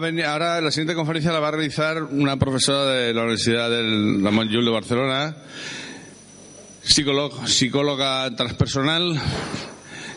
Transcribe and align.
venir, 0.00 0.24
ahora 0.24 0.60
la 0.60 0.70
siguiente 0.70 0.94
conferencia 0.94 1.30
la 1.30 1.38
va 1.38 1.48
a 1.48 1.52
realizar 1.52 2.02
una 2.02 2.36
profesora 2.36 2.86
de 2.86 3.14
la 3.14 3.20
Universidad 3.22 3.70
del 3.70 4.22
Ramón 4.24 4.48
Llull 4.48 4.64
de 4.64 4.70
Barcelona, 4.70 5.36
psicóloga, 6.82 7.46
psicóloga 7.46 8.34
transpersonal, 8.34 9.20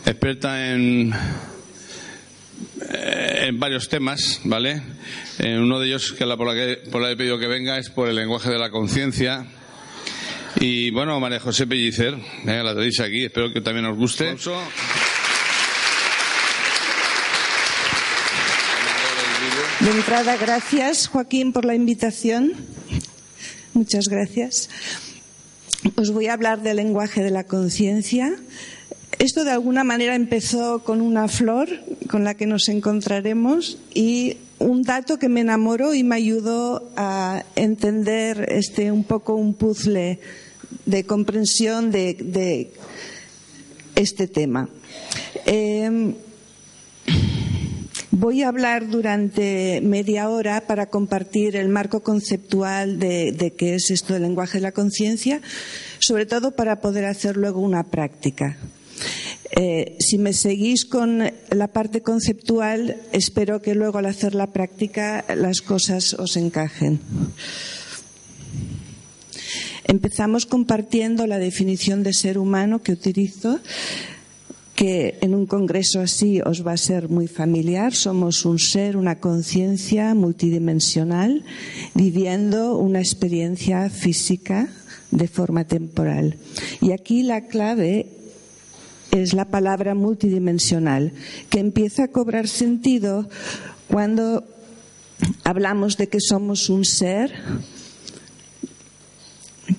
experta 0.06 0.72
en, 0.72 1.12
eh, 2.90 3.46
en 3.48 3.60
varios 3.60 3.88
temas, 3.88 4.40
¿vale? 4.44 4.82
Eh, 5.38 5.58
uno 5.58 5.78
de 5.78 5.86
ellos, 5.86 6.12
que 6.12 6.26
la 6.26 6.36
por 6.36 6.48
la 6.48 6.54
que 6.54 6.76
por 6.90 7.00
la 7.00 7.08
que 7.08 7.12
he 7.12 7.16
pedido 7.16 7.38
que 7.38 7.46
venga, 7.46 7.78
es 7.78 7.90
por 7.90 8.08
el 8.08 8.16
lenguaje 8.16 8.50
de 8.50 8.58
la 8.58 8.70
conciencia. 8.70 9.46
Y 10.60 10.90
bueno, 10.90 11.20
María 11.20 11.40
José 11.40 11.66
Pellicer, 11.66 12.16
la 12.44 12.74
tenéis 12.74 13.00
aquí, 13.00 13.24
espero 13.24 13.52
que 13.52 13.60
también 13.60 13.86
os 13.86 13.96
guste. 13.96 14.34
De 19.84 19.90
entrada, 19.90 20.38
gracias, 20.38 21.08
Joaquín, 21.08 21.52
por 21.52 21.66
la 21.66 21.74
invitación. 21.74 22.54
Muchas 23.74 24.08
gracias. 24.08 24.70
Os 25.96 26.10
voy 26.10 26.28
a 26.28 26.32
hablar 26.32 26.62
del 26.62 26.78
lenguaje 26.78 27.22
de 27.22 27.30
la 27.30 27.44
conciencia. 27.44 28.34
Esto 29.18 29.44
de 29.44 29.50
alguna 29.50 29.84
manera 29.84 30.14
empezó 30.14 30.82
con 30.84 31.02
una 31.02 31.28
flor 31.28 31.68
con 32.08 32.24
la 32.24 32.32
que 32.32 32.46
nos 32.46 32.70
encontraremos 32.70 33.76
y 33.92 34.38
un 34.58 34.84
dato 34.84 35.18
que 35.18 35.28
me 35.28 35.42
enamoró 35.42 35.92
y 35.92 36.02
me 36.02 36.16
ayudó 36.16 36.90
a 36.96 37.44
entender 37.54 38.46
este 38.52 38.90
un 38.90 39.04
poco 39.04 39.34
un 39.34 39.52
puzzle 39.52 40.18
de 40.86 41.04
comprensión 41.04 41.90
de, 41.90 42.72
este 43.96 44.28
tema. 44.28 44.70
Eh, 45.44 46.14
Voy 48.24 48.40
a 48.40 48.48
hablar 48.48 48.88
durante 48.88 49.82
media 49.82 50.30
hora 50.30 50.66
para 50.66 50.86
compartir 50.86 51.56
el 51.56 51.68
marco 51.68 52.02
conceptual 52.02 52.98
de, 52.98 53.52
qué 53.54 53.74
es 53.74 53.90
esto 53.90 54.14
del 54.14 54.22
lenguaje 54.22 54.56
de 54.56 54.62
la 54.62 54.72
conciencia, 54.72 55.42
sobre 55.98 56.24
todo 56.24 56.52
para 56.52 56.80
poder 56.80 57.04
hacer 57.04 57.36
luego 57.36 57.60
una 57.60 57.82
práctica. 57.82 58.56
Eh, 59.50 59.98
si 60.00 60.16
me 60.16 60.32
seguís 60.32 60.86
con 60.86 61.30
la 61.50 61.68
parte 61.68 62.00
conceptual, 62.00 62.96
espero 63.12 63.60
que 63.60 63.74
luego 63.74 63.98
al 63.98 64.06
hacer 64.06 64.34
la 64.34 64.54
práctica 64.54 65.26
las 65.36 65.60
cosas 65.60 66.14
os 66.14 66.38
encajen. 66.38 67.00
Empezamos 69.86 70.46
compartiendo 70.46 71.26
la 71.26 71.38
definición 71.38 72.02
de 72.02 72.14
ser 72.14 72.38
humano 72.38 72.82
que 72.82 72.92
utilizo 72.92 73.60
que 74.74 75.18
en 75.20 75.34
un 75.34 75.46
congreso 75.46 76.00
así 76.00 76.40
os 76.40 76.66
va 76.66 76.72
a 76.72 76.76
ser 76.76 77.08
muy 77.08 77.28
familiar. 77.28 77.94
Somos 77.94 78.44
un 78.44 78.58
ser, 78.58 78.96
una 78.96 79.20
conciencia 79.20 80.14
multidimensional, 80.14 81.44
viviendo 81.94 82.76
una 82.76 82.98
experiencia 82.98 83.88
física 83.88 84.68
de 85.10 85.28
forma 85.28 85.64
temporal. 85.64 86.36
Y 86.80 86.92
aquí 86.92 87.22
la 87.22 87.46
clave 87.46 88.06
es 89.12 89.32
la 89.32 89.44
palabra 89.44 89.94
multidimensional, 89.94 91.12
que 91.50 91.60
empieza 91.60 92.04
a 92.04 92.08
cobrar 92.08 92.48
sentido 92.48 93.28
cuando 93.88 94.44
hablamos 95.44 95.96
de 95.96 96.08
que 96.08 96.18
somos 96.20 96.68
un 96.68 96.84
ser 96.84 97.32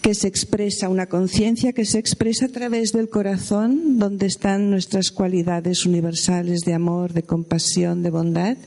que 0.02 0.16
se 0.16 0.28
expresa, 0.28 0.90
una 0.90 1.06
conciencia 1.08 1.74
que 1.74 1.86
se 1.86 2.00
expresa 2.00 2.46
a 2.46 2.50
través 2.50 2.92
del 2.92 3.10
corazón, 3.10 4.00
donde 4.00 4.26
están 4.26 4.72
nuestras 4.72 5.12
cualidades 5.12 5.86
universales 5.86 6.62
de 6.62 6.74
amor, 6.74 7.14
de 7.14 7.24
compasión, 7.24 8.02
de 8.02 8.10
bondad, 8.10 8.58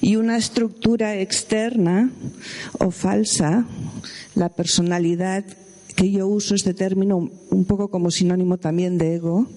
y 0.00 0.16
una 0.16 0.36
estructura 0.36 1.18
externa 1.18 2.10
o 2.78 2.90
falsa, 2.90 3.66
la 4.34 4.48
personalidad, 4.50 5.44
que 5.96 6.10
yo 6.10 6.28
uso 6.28 6.54
este 6.54 6.72
término 6.72 7.30
un 7.50 7.64
poco 7.64 7.88
como 7.88 8.10
sinónimo 8.10 8.58
también 8.58 8.96
de 8.96 9.16
ego, 9.16 9.48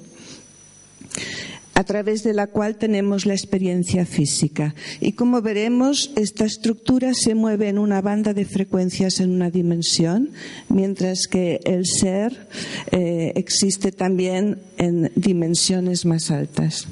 a 1.83 1.85
través 1.85 2.23
de 2.23 2.33
la 2.33 2.47
cual 2.47 2.77
tenemos 2.77 3.25
la 3.25 3.33
experiencia 3.33 4.05
física. 4.05 4.73
Y 5.01 5.11
como 5.11 5.41
veremos, 5.41 6.11
esta 6.15 6.45
estructura 6.45 7.13
se 7.13 7.35
mueve 7.35 7.67
en 7.67 7.77
una 7.77 8.01
banda 8.01 8.33
de 8.33 8.45
frecuencias 8.45 9.19
en 9.19 9.31
una 9.31 9.51
dimensión, 9.51 10.29
mientras 10.69 11.27
que 11.27 11.59
el 11.65 11.85
ser 11.85 12.47
eh, 12.91 13.33
existe 13.35 13.91
también 13.91 14.61
en 14.77 15.11
dimensiones 15.15 16.05
más 16.05 16.31
altas. 16.31 16.87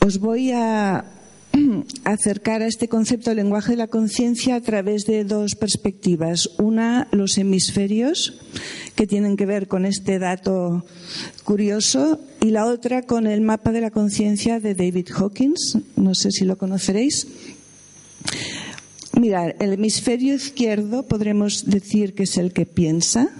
Os 0.00 0.18
voy 0.18 0.50
a 0.50 1.04
acercar 2.04 2.62
a 2.62 2.66
este 2.66 2.88
concepto 2.88 3.30
del 3.30 3.38
lenguaje 3.38 3.72
de 3.72 3.76
la 3.76 3.88
conciencia 3.88 4.56
a 4.56 4.60
través 4.60 5.06
de 5.06 5.24
dos 5.24 5.54
perspectivas. 5.54 6.50
Una, 6.58 7.08
los 7.12 7.38
hemisferios, 7.38 8.40
que 8.94 9.06
tienen 9.06 9.36
que 9.36 9.46
ver 9.46 9.68
con 9.68 9.84
este 9.84 10.18
dato 10.18 10.84
curioso, 11.44 12.20
y 12.40 12.50
la 12.50 12.66
otra 12.66 13.02
con 13.02 13.26
el 13.26 13.40
mapa 13.40 13.72
de 13.72 13.80
la 13.80 13.90
conciencia 13.90 14.60
de 14.60 14.74
David 14.74 15.08
Hawkins. 15.16 15.78
No 15.96 16.14
sé 16.14 16.30
si 16.30 16.44
lo 16.44 16.56
conoceréis. 16.56 17.26
Mirad, 19.18 19.54
el 19.58 19.72
hemisferio 19.72 20.34
izquierdo 20.34 21.02
podremos 21.02 21.66
decir 21.66 22.14
que 22.14 22.22
es 22.24 22.36
el 22.36 22.52
que 22.52 22.66
piensa. 22.66 23.30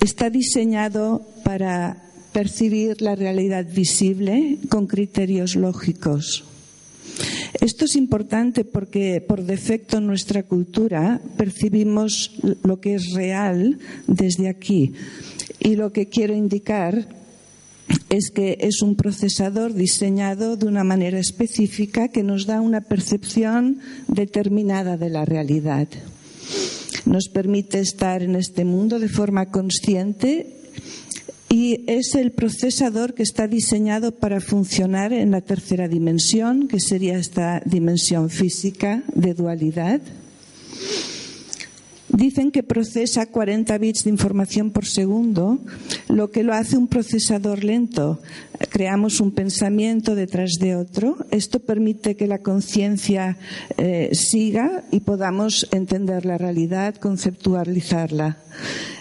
Está 0.00 0.30
diseñado 0.30 1.26
para 1.44 2.02
percibir 2.32 3.02
la 3.02 3.14
realidad 3.14 3.66
visible 3.70 4.58
con 4.68 4.86
criterios 4.86 5.56
lógicos. 5.56 6.44
Esto 7.60 7.84
es 7.84 7.96
importante 7.96 8.64
porque 8.64 9.20
por 9.20 9.44
defecto 9.44 9.98
en 9.98 10.06
nuestra 10.06 10.42
cultura 10.42 11.20
percibimos 11.36 12.32
lo 12.62 12.80
que 12.80 12.94
es 12.94 13.12
real 13.12 13.78
desde 14.06 14.48
aquí. 14.48 14.94
Y 15.60 15.76
lo 15.76 15.92
que 15.92 16.08
quiero 16.08 16.34
indicar 16.34 17.06
es 18.08 18.30
que 18.30 18.58
es 18.60 18.82
un 18.82 18.96
procesador 18.96 19.74
diseñado 19.74 20.56
de 20.56 20.66
una 20.66 20.84
manera 20.84 21.18
específica 21.18 22.08
que 22.08 22.22
nos 22.22 22.46
da 22.46 22.60
una 22.60 22.80
percepción 22.80 23.80
determinada 24.08 24.96
de 24.96 25.10
la 25.10 25.24
realidad. 25.24 25.88
Nos 27.04 27.28
permite 27.28 27.80
estar 27.80 28.22
en 28.22 28.36
este 28.36 28.64
mundo 28.64 28.98
de 28.98 29.08
forma 29.08 29.50
consciente 29.50 30.62
y 31.52 31.84
es 31.86 32.14
el 32.14 32.32
procesador 32.32 33.12
que 33.12 33.22
está 33.22 33.46
diseñado 33.46 34.12
para 34.12 34.40
funcionar 34.40 35.12
en 35.12 35.32
la 35.32 35.42
tercera 35.42 35.86
dimensión, 35.86 36.66
que 36.66 36.80
sería 36.80 37.18
esta 37.18 37.60
dimensión 37.66 38.30
física 38.30 39.02
de 39.14 39.34
dualidad. 39.34 40.00
Dicen 42.12 42.50
que 42.50 42.62
procesa 42.62 43.24
40 43.24 43.78
bits 43.78 44.04
de 44.04 44.10
información 44.10 44.70
por 44.70 44.84
segundo, 44.84 45.58
lo 46.08 46.30
que 46.30 46.42
lo 46.42 46.52
hace 46.52 46.76
un 46.76 46.86
procesador 46.86 47.64
lento. 47.64 48.20
Creamos 48.68 49.18
un 49.20 49.32
pensamiento 49.32 50.14
detrás 50.14 50.52
de 50.60 50.76
otro. 50.76 51.16
Esto 51.30 51.60
permite 51.60 52.14
que 52.14 52.26
la 52.26 52.40
conciencia 52.40 53.38
eh, 53.78 54.10
siga 54.12 54.84
y 54.90 55.00
podamos 55.00 55.66
entender 55.72 56.26
la 56.26 56.36
realidad, 56.36 56.96
conceptualizarla. 56.96 58.36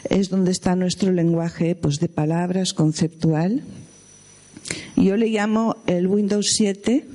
Es 0.10 0.30
donde 0.30 0.52
está 0.52 0.78
nuestro 0.78 1.12
lenguaje 1.12 1.76
pues, 1.76 2.00
de 2.00 2.08
palabras 2.08 2.74
conceptual. 2.74 3.64
Yo 4.96 5.18
le 5.18 5.28
llamo 5.28 5.76
el 5.86 6.08
Windows 6.08 6.54
7, 6.56 7.06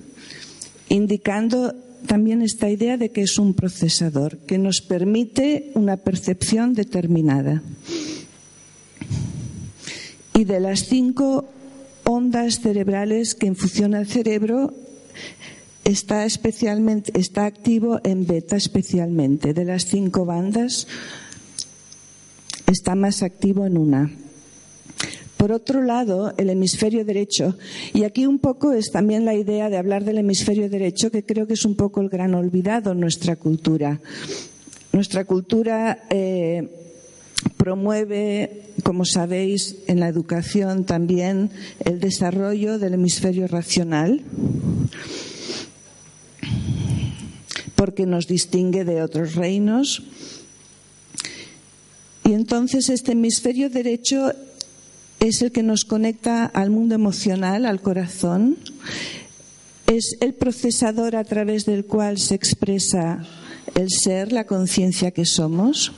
indicando 0.91 1.75
también 2.07 2.43
esta 2.43 2.71
idea 2.71 2.97
de 2.97 3.11
que 3.11 3.23
es 3.23 3.39
un 3.39 3.55
procesador 3.55 4.39
que 4.39 4.59
nos 4.59 4.81
permite 4.81 5.71
una 5.75 5.97
percepción 5.97 6.75
determinada. 6.75 7.63
Y 10.35 10.45
de 10.45 10.61
las 10.61 10.87
cinco 10.87 11.49
ondas 12.05 12.61
cerebrales 12.61 13.35
que 13.35 13.47
infusiona 13.47 13.99
el 13.99 14.07
cerebro, 14.07 14.73
está 15.85 16.25
especialmente, 16.25 17.19
está 17.19 17.47
activo 17.47 18.01
en 18.05 18.27
beta 18.27 18.57
especialmente. 18.57 19.55
De 19.55 19.65
las 19.65 19.87
cinco 19.87 20.25
bandas, 20.25 20.87
está 22.67 22.95
más 22.95 23.23
activo 23.23 23.67
en 23.67 23.79
una. 23.79 24.11
Por 25.37 25.53
otro 25.53 25.83
lado, 25.83 26.33
el 26.39 26.51
hemisferio 26.51 27.05
derecho, 27.05 27.57
y 27.93 28.05
aquí 28.05 28.27
un 28.27 28.39
poco 28.39 28.73
es 28.73 28.91
también 28.91 29.25
la 29.25 29.35
idea 29.35 29.69
de 29.69 29.77
hablar 29.77 30.05
del 30.05 30.19
hemisferio 30.19 30.71
derecho, 30.71 31.11
que 31.11 31.25
creo 31.25 31.47
que 31.47 31.55
es 31.55 31.65
un 31.65 31.77
poco 31.77 32.01
el 32.01 32.09
gran 32.09 32.35
olvidado 32.35 32.93
en 32.93 33.01
nuestra 33.01 33.37
cultura. 33.37 34.01
Nuestra 34.93 35.25
cultura 35.25 36.05
eh, 36.09 36.69
promueve, 37.57 38.63
como 38.83 39.05
sabéis, 39.05 39.77
en 39.89 40.01
la 40.01 40.09
educación 40.09 40.85
también 40.85 41.51
el 41.85 42.01
desarrollo 42.01 42.79
del 42.79 42.95
hemisferio 42.95 43.47
racional 43.47 44.23
porque 47.77 48.07
nos 48.07 48.27
distingue 48.27 48.85
de 48.85 49.03
otros 49.03 49.37
reinos. 49.37 50.03
Y 52.25 52.33
entonces 52.33 52.89
este 52.89 53.13
hemisferio 53.13 53.71
derecho 53.71 54.33
es 55.21 55.43
el 55.43 55.53
que 55.53 55.63
nos 55.63 55.85
conecta 55.85 56.45
al 56.45 56.71
mundo 56.71 56.95
emocional, 56.95 57.67
al 57.67 57.81
corazón, 57.81 58.57
es 59.87 60.17
el 60.21 60.35
procesador 60.35 61.17
a 61.17 61.25
través 61.25 61.65
del 61.65 61.85
cual 61.85 62.19
se 62.19 62.35
expresa 62.35 63.25
el 63.75 63.91
ser, 63.91 64.33
la 64.33 64.45
conciencia 64.45 65.11
que 65.11 65.25
somos. 65.25 65.93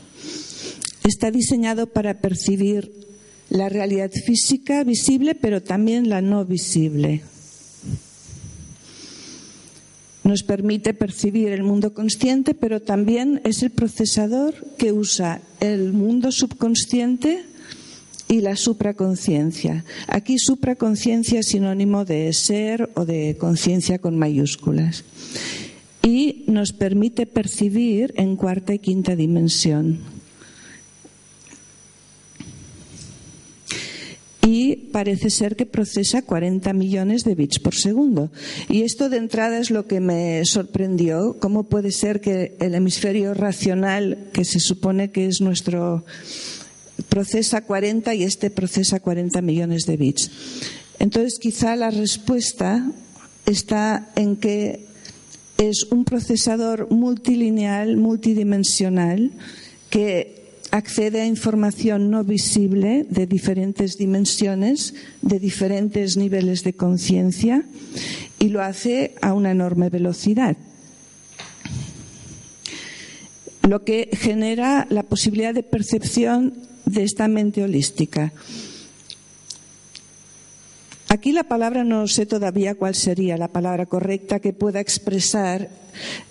Está 1.04 1.30
diseñado 1.30 1.86
para 1.86 2.20
percibir 2.20 2.92
la 3.50 3.68
realidad 3.68 4.10
física 4.10 4.84
visible, 4.84 5.34
pero 5.34 5.62
también 5.62 6.08
la 6.08 6.20
no 6.20 6.44
visible. 6.44 7.22
Nos 10.22 10.42
permite 10.42 10.92
percibir 10.92 11.48
el 11.48 11.62
mundo 11.62 11.94
consciente, 11.94 12.52
pero 12.52 12.80
también 12.82 13.40
es 13.44 13.62
el 13.62 13.70
procesador 13.70 14.54
que 14.76 14.92
usa 14.92 15.40
el 15.60 15.94
mundo 15.94 16.30
subconsciente 16.30 17.46
y 18.28 18.40
la 18.40 18.56
supraconciencia. 18.56 19.84
Aquí 20.06 20.38
supraconciencia 20.38 21.40
es 21.40 21.46
sinónimo 21.46 22.04
de 22.04 22.32
ser 22.32 22.90
o 22.94 23.04
de 23.04 23.36
conciencia 23.38 23.98
con 23.98 24.18
mayúsculas. 24.18 25.04
Y 26.02 26.44
nos 26.46 26.72
permite 26.72 27.26
percibir 27.26 28.14
en 28.16 28.36
cuarta 28.36 28.74
y 28.74 28.78
quinta 28.78 29.16
dimensión. 29.16 30.18
y 34.48 34.76
parece 34.76 35.28
ser 35.28 35.56
que 35.56 35.66
procesa 35.66 36.22
40 36.22 36.72
millones 36.72 37.22
de 37.24 37.34
bits 37.34 37.58
por 37.58 37.74
segundo. 37.74 38.30
Y 38.70 38.82
esto 38.82 39.10
de 39.10 39.18
entrada 39.18 39.58
es 39.58 39.70
lo 39.70 39.86
que 39.86 40.00
me 40.00 40.42
sorprendió. 40.46 41.36
¿Cómo 41.38 41.64
puede 41.64 41.92
ser 41.92 42.22
que 42.22 42.56
el 42.58 42.74
hemisferio 42.74 43.34
racional, 43.34 44.30
que 44.32 44.46
se 44.46 44.58
supone 44.58 45.10
que 45.10 45.26
es 45.26 45.42
nuestro 45.42 46.06
procesa 47.08 47.62
40 47.62 48.14
y 48.14 48.22
este 48.22 48.50
procesa 48.50 49.00
40 49.00 49.40
millones 49.42 49.86
de 49.86 49.96
bits. 49.96 50.30
Entonces, 50.98 51.38
quizá 51.38 51.76
la 51.76 51.90
respuesta 51.90 52.90
está 53.46 54.10
en 54.16 54.36
que 54.36 54.86
es 55.58 55.86
un 55.90 56.04
procesador 56.04 56.90
multilineal, 56.90 57.96
multidimensional, 57.96 59.32
que 59.90 60.38
accede 60.70 61.22
a 61.22 61.26
información 61.26 62.10
no 62.10 62.24
visible 62.24 63.06
de 63.08 63.26
diferentes 63.26 63.96
dimensiones, 63.96 64.94
de 65.22 65.38
diferentes 65.38 66.16
niveles 66.16 66.62
de 66.62 66.74
conciencia, 66.74 67.64
y 68.38 68.50
lo 68.50 68.62
hace 68.62 69.14
a 69.22 69.32
una 69.32 69.50
enorme 69.50 69.88
velocidad 69.88 70.56
lo 73.68 73.84
que 73.84 74.08
genera 74.12 74.86
la 74.88 75.02
posibilidad 75.02 75.52
de 75.52 75.62
percepción 75.62 76.54
de 76.88 77.04
esta 77.04 77.28
mente 77.28 77.62
holística. 77.62 78.32
Aquí 81.08 81.32
la 81.32 81.44
palabra 81.44 81.84
no 81.84 82.06
sé 82.06 82.26
todavía 82.26 82.74
cuál 82.74 82.94
sería 82.94 83.38
la 83.38 83.48
palabra 83.48 83.86
correcta 83.86 84.40
que 84.40 84.52
pueda 84.52 84.80
expresar 84.80 85.70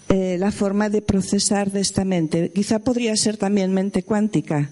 eh, 0.09 0.37
la 0.39 0.51
forma 0.51 0.89
de 0.89 1.01
procesar 1.01 1.71
de 1.71 1.81
esta 1.81 2.05
mente. 2.05 2.51
Quizá 2.53 2.79
podría 2.79 3.15
ser 3.15 3.37
también 3.37 3.73
mente 3.73 4.03
cuántica, 4.03 4.69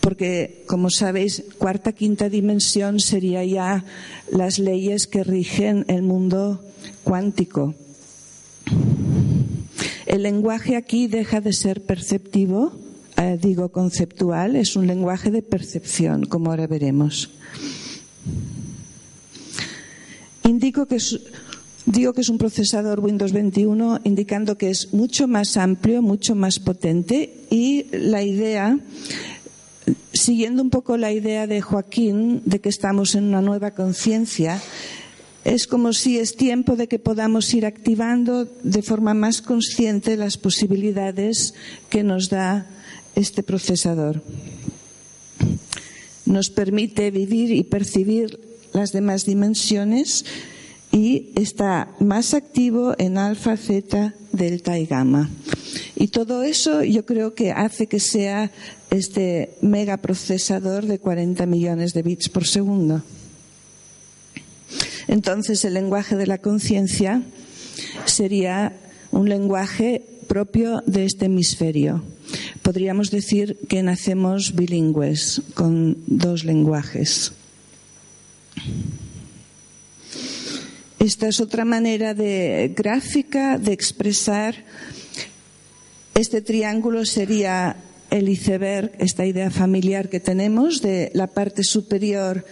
porque, 0.00 0.64
como 0.66 0.88
sabéis, 0.88 1.44
cuarta, 1.58 1.92
quinta 1.92 2.30
dimensión 2.30 2.98
sería 2.98 3.44
ya 3.44 3.84
las 4.32 4.58
leyes 4.58 5.06
que 5.06 5.22
rigen 5.22 5.84
el 5.88 6.02
mundo 6.02 6.64
cuántico. 7.04 7.74
El 10.06 10.22
lenguaje 10.22 10.76
aquí 10.76 11.08
deja 11.08 11.42
de 11.42 11.52
ser 11.52 11.82
perceptivo 11.82 12.72
eh, 13.16 13.38
digo 13.40 13.70
conceptual, 13.70 14.56
es 14.56 14.76
un 14.76 14.86
lenguaje 14.86 15.30
de 15.30 15.42
percepción, 15.42 16.26
como 16.26 16.50
ahora 16.50 16.66
veremos. 16.66 17.30
Indico 20.44 20.86
que 20.86 20.98
digo 21.86 22.12
que 22.12 22.20
es 22.20 22.28
un 22.28 22.38
procesador 22.38 23.00
Windows 23.00 23.32
21, 23.32 24.00
indicando 24.04 24.58
que 24.58 24.70
es 24.70 24.92
mucho 24.92 25.26
más 25.28 25.56
amplio, 25.56 26.02
mucho 26.02 26.34
más 26.34 26.58
potente 26.58 27.46
y 27.50 27.86
la 27.92 28.22
idea, 28.22 28.78
siguiendo 30.12 30.62
un 30.62 30.70
poco 30.70 30.96
la 30.96 31.12
idea 31.12 31.46
de 31.46 31.60
Joaquín 31.60 32.42
de 32.44 32.60
que 32.60 32.68
estamos 32.68 33.14
en 33.14 33.24
una 33.24 33.40
nueva 33.40 33.72
conciencia, 33.72 34.60
es 35.44 35.66
como 35.68 35.92
si 35.92 36.18
es 36.18 36.36
tiempo 36.36 36.74
de 36.74 36.88
que 36.88 36.98
podamos 36.98 37.54
ir 37.54 37.66
activando 37.66 38.48
de 38.64 38.82
forma 38.82 39.14
más 39.14 39.40
consciente 39.42 40.16
las 40.16 40.36
posibilidades 40.36 41.54
que 41.88 42.02
nos 42.02 42.28
da 42.28 42.66
este 43.16 43.42
procesador. 43.42 44.22
Nos 46.24 46.50
permite 46.50 47.10
vivir 47.10 47.50
y 47.50 47.64
percibir 47.64 48.38
las 48.72 48.92
demás 48.92 49.24
dimensiones 49.24 50.24
y 50.92 51.30
está 51.34 51.88
más 51.98 52.34
activo 52.34 52.94
en 52.98 53.18
alfa, 53.18 53.56
zeta, 53.56 54.14
delta 54.32 54.78
y 54.78 54.86
gamma. 54.86 55.30
Y 55.94 56.08
todo 56.08 56.42
eso 56.42 56.84
yo 56.84 57.04
creo 57.04 57.34
que 57.34 57.52
hace 57.52 57.86
que 57.86 58.00
sea 58.00 58.50
este 58.90 59.50
megaprocesador 59.62 60.86
de 60.86 60.98
40 60.98 61.46
millones 61.46 61.94
de 61.94 62.02
bits 62.02 62.28
por 62.28 62.46
segundo. 62.46 63.02
Entonces 65.08 65.64
el 65.64 65.74
lenguaje 65.74 66.16
de 66.16 66.26
la 66.26 66.38
conciencia 66.38 67.22
sería 68.04 68.76
un 69.10 69.28
lenguaje 69.28 70.02
propio 70.26 70.82
de 70.86 71.04
este 71.04 71.26
hemisferio 71.26 72.02
podríamos 72.62 73.10
decir 73.10 73.56
que 73.68 73.82
nacemos 73.82 74.54
bilingües, 74.54 75.42
con 75.54 75.98
dos 76.06 76.42
lenguajes. 76.42 77.32
Esta 80.98 81.28
es 81.28 81.40
otra 81.40 81.64
manera 81.64 82.14
gráfica 82.14 83.58
de 83.58 83.72
expresar 83.72 84.64
este 86.16 86.40
triángulo 86.40 87.04
sería 87.04 87.76
el 88.10 88.28
iceberg, 88.28 88.90
esta 88.98 89.26
idea 89.26 89.50
familiar 89.50 90.08
que 90.08 90.18
tenemos 90.18 90.80
de 90.80 91.10
la 91.14 91.26
parte 91.26 91.62
superior 91.62 92.44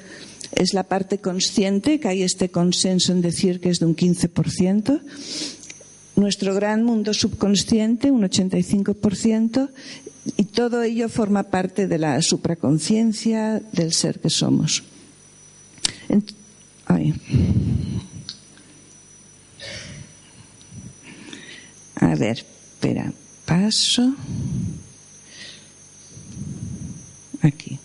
es 0.52 0.74
la 0.74 0.84
parte 0.84 1.18
consciente, 1.18 1.98
que 1.98 2.08
hay 2.08 2.22
este 2.22 2.50
consenso 2.50 3.12
en 3.12 3.22
decir 3.22 3.60
que 3.60 3.70
es 3.70 3.80
de 3.80 3.86
un 3.86 3.96
15%, 3.96 5.00
nuestro 6.16 6.54
gran 6.54 6.84
mundo 6.84 7.12
subconsciente, 7.14 8.10
un 8.10 8.22
85%, 8.22 9.70
y 10.36 10.44
todo 10.44 10.82
ello 10.82 11.08
forma 11.08 11.44
parte 11.44 11.86
de 11.86 11.98
la 11.98 12.20
supraconciencia 12.22 13.60
del 13.72 13.92
ser 13.92 14.20
que 14.20 14.30
somos. 14.30 14.82
A 21.96 22.14
ver, 22.14 22.38
espera, 22.38 23.12
paso. 23.44 24.14
Aquí. 27.42 27.78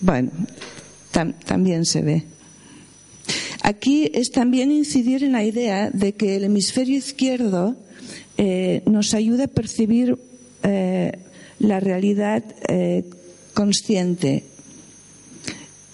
Bueno, 0.00 0.30
también 1.44 1.84
se 1.84 2.02
ve. 2.02 2.26
Aquí 3.70 4.10
es 4.14 4.32
también 4.32 4.72
incidir 4.72 5.22
en 5.22 5.30
la 5.30 5.44
idea 5.44 5.90
de 5.90 6.12
que 6.14 6.34
el 6.34 6.42
hemisferio 6.42 6.98
izquierdo 6.98 7.76
eh, 8.36 8.82
nos 8.86 9.14
ayuda 9.14 9.44
a 9.44 9.46
percibir 9.46 10.18
eh, 10.64 11.12
la 11.60 11.78
realidad 11.78 12.42
eh, 12.66 13.04
consciente 13.54 14.42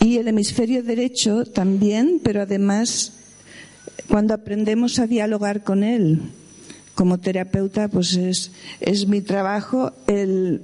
y 0.01 0.17
el 0.17 0.29
hemisferio 0.29 0.83
derecho 0.83 1.45
también, 1.45 2.19
pero 2.25 2.41
además 2.41 3.13
cuando 4.09 4.33
aprendemos 4.33 4.99
a 4.99 5.07
dialogar 5.07 5.63
con 5.63 5.85
él 5.85 6.23
como 6.95 7.19
terapeuta, 7.19 7.89
pues 7.89 8.17
es, 8.17 8.53
es 8.81 9.07
mi 9.07 9.21
trabajo 9.21 9.93
el. 10.07 10.63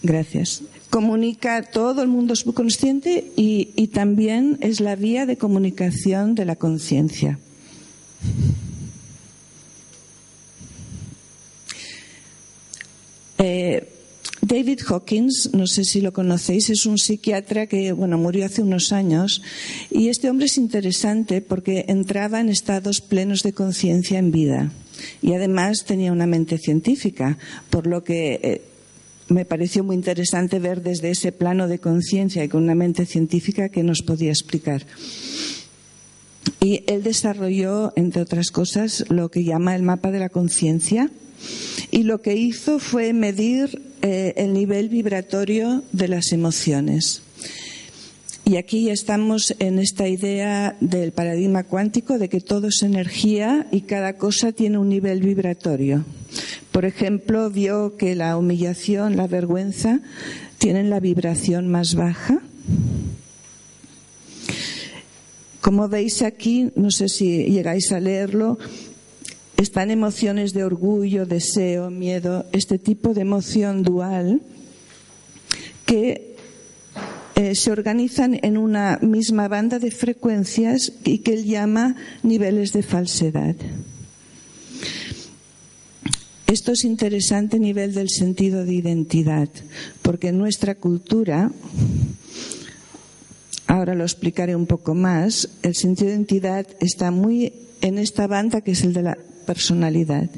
Gracias 0.00 0.62
comunica 0.92 1.62
todo 1.62 2.02
el 2.02 2.08
mundo 2.08 2.36
subconsciente 2.36 3.32
y, 3.34 3.70
y 3.76 3.86
también 3.86 4.58
es 4.60 4.78
la 4.78 4.94
vía 4.94 5.24
de 5.24 5.38
comunicación 5.38 6.34
de 6.34 6.44
la 6.44 6.56
conciencia. 6.56 7.38
Eh, 13.38 13.88
David 14.42 14.80
Hawkins, 14.86 15.54
no 15.54 15.66
sé 15.66 15.84
si 15.84 16.02
lo 16.02 16.12
conocéis, 16.12 16.68
es 16.68 16.84
un 16.84 16.98
psiquiatra 16.98 17.66
que 17.68 17.92
bueno, 17.92 18.18
murió 18.18 18.44
hace 18.44 18.60
unos 18.60 18.92
años 18.92 19.40
y 19.90 20.08
este 20.08 20.28
hombre 20.28 20.44
es 20.44 20.58
interesante 20.58 21.40
porque 21.40 21.86
entraba 21.88 22.38
en 22.38 22.50
estados 22.50 23.00
plenos 23.00 23.42
de 23.42 23.54
conciencia 23.54 24.18
en 24.18 24.30
vida 24.30 24.70
y 25.22 25.32
además 25.32 25.86
tenía 25.86 26.12
una 26.12 26.26
mente 26.26 26.58
científica, 26.58 27.38
por 27.70 27.86
lo 27.86 28.04
que 28.04 28.40
eh, 28.42 28.62
me 29.32 29.44
pareció 29.44 29.84
muy 29.84 29.96
interesante 29.96 30.58
ver 30.58 30.82
desde 30.82 31.10
ese 31.10 31.32
plano 31.32 31.68
de 31.68 31.78
conciencia 31.78 32.44
y 32.44 32.48
con 32.48 32.62
una 32.62 32.74
mente 32.74 33.06
científica 33.06 33.68
que 33.68 33.82
nos 33.82 34.02
podía 34.02 34.30
explicar. 34.30 34.86
Y 36.60 36.84
él 36.86 37.02
desarrolló, 37.02 37.92
entre 37.96 38.22
otras 38.22 38.50
cosas, 38.50 39.04
lo 39.08 39.30
que 39.30 39.44
llama 39.44 39.74
el 39.74 39.82
mapa 39.82 40.10
de 40.10 40.18
la 40.18 40.28
conciencia 40.28 41.10
y 41.90 42.04
lo 42.04 42.22
que 42.22 42.36
hizo 42.36 42.78
fue 42.78 43.12
medir 43.12 43.82
eh, 44.02 44.34
el 44.36 44.52
nivel 44.52 44.88
vibratorio 44.88 45.82
de 45.92 46.08
las 46.08 46.32
emociones. 46.32 47.22
Y 48.44 48.56
aquí 48.56 48.90
estamos 48.90 49.54
en 49.60 49.78
esta 49.78 50.08
idea 50.08 50.76
del 50.80 51.12
paradigma 51.12 51.62
cuántico 51.62 52.18
de 52.18 52.28
que 52.28 52.40
todo 52.40 52.68
es 52.68 52.82
energía 52.82 53.68
y 53.70 53.82
cada 53.82 54.16
cosa 54.16 54.50
tiene 54.50 54.78
un 54.78 54.88
nivel 54.88 55.20
vibratorio. 55.20 56.04
Por 56.72 56.84
ejemplo, 56.84 57.50
vio 57.50 57.96
que 57.96 58.16
la 58.16 58.36
humillación, 58.36 59.16
la 59.16 59.28
vergüenza, 59.28 60.00
tienen 60.58 60.90
la 60.90 60.98
vibración 60.98 61.68
más 61.68 61.94
baja. 61.94 62.40
Como 65.60 65.88
veis 65.88 66.22
aquí, 66.22 66.72
no 66.74 66.90
sé 66.90 67.08
si 67.08 67.44
llegáis 67.44 67.92
a 67.92 68.00
leerlo, 68.00 68.58
están 69.56 69.92
emociones 69.92 70.52
de 70.52 70.64
orgullo, 70.64 71.26
deseo, 71.26 71.90
miedo, 71.90 72.46
este 72.50 72.78
tipo 72.78 73.14
de 73.14 73.20
emoción 73.20 73.84
dual 73.84 74.40
que 75.86 76.31
eh, 77.42 77.56
se 77.56 77.72
organizan 77.72 78.38
en 78.42 78.56
una 78.56 79.00
misma 79.02 79.48
banda 79.48 79.80
de 79.80 79.90
frecuencias 79.90 80.92
y 81.02 81.18
que 81.18 81.34
él 81.34 81.44
llama 81.44 81.96
niveles 82.22 82.72
de 82.72 82.84
falsedad. 82.84 83.56
Esto 86.46 86.70
es 86.70 86.84
interesante 86.84 87.56
a 87.56 87.58
nivel 87.58 87.94
del 87.94 88.10
sentido 88.10 88.64
de 88.64 88.74
identidad, 88.74 89.48
porque 90.02 90.28
en 90.28 90.38
nuestra 90.38 90.76
cultura, 90.76 91.50
ahora 93.66 93.96
lo 93.96 94.04
explicaré 94.04 94.54
un 94.54 94.66
poco 94.66 94.94
más, 94.94 95.48
el 95.64 95.74
sentido 95.74 96.10
de 96.10 96.14
identidad 96.18 96.68
está 96.78 97.10
muy 97.10 97.54
en 97.80 97.98
esta 97.98 98.28
banda 98.28 98.60
que 98.60 98.70
es 98.70 98.84
el 98.84 98.92
de 98.92 99.02
la 99.02 99.18
personalidad. 99.46 100.30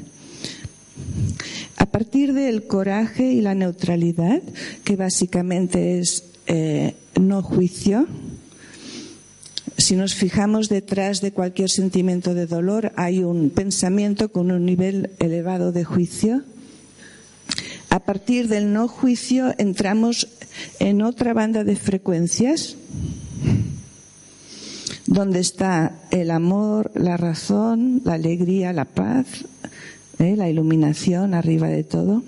A 1.77 1.85
partir 1.85 2.33
del 2.33 2.65
coraje 2.65 3.31
y 3.31 3.41
la 3.41 3.53
neutralidad, 3.53 4.41
que 4.83 4.95
básicamente 4.95 5.99
es 5.99 6.31
eh, 6.47 6.95
no 7.19 7.41
juicio. 7.41 8.07
Si 9.77 9.95
nos 9.95 10.15
fijamos 10.15 10.69
detrás 10.69 11.21
de 11.21 11.31
cualquier 11.31 11.69
sentimiento 11.69 12.33
de 12.33 12.45
dolor, 12.45 12.93
hay 12.95 13.23
un 13.23 13.49
pensamiento 13.49 14.31
con 14.31 14.51
un 14.51 14.65
nivel 14.65 15.11
elevado 15.19 15.71
de 15.71 15.83
juicio. 15.83 16.43
A 17.89 17.99
partir 17.99 18.47
del 18.47 18.73
no 18.73 18.87
juicio 18.87 19.53
entramos 19.57 20.27
en 20.79 21.01
otra 21.01 21.33
banda 21.33 21.63
de 21.63 21.75
frecuencias 21.75 22.77
donde 25.07 25.39
está 25.39 25.99
el 26.11 26.31
amor, 26.31 26.91
la 26.95 27.17
razón, 27.17 28.01
la 28.03 28.13
alegría, 28.13 28.73
la 28.73 28.85
paz, 28.85 29.27
eh, 30.19 30.35
la 30.35 30.49
iluminación 30.49 31.33
arriba 31.33 31.67
de 31.67 31.83
todo. 31.83 32.23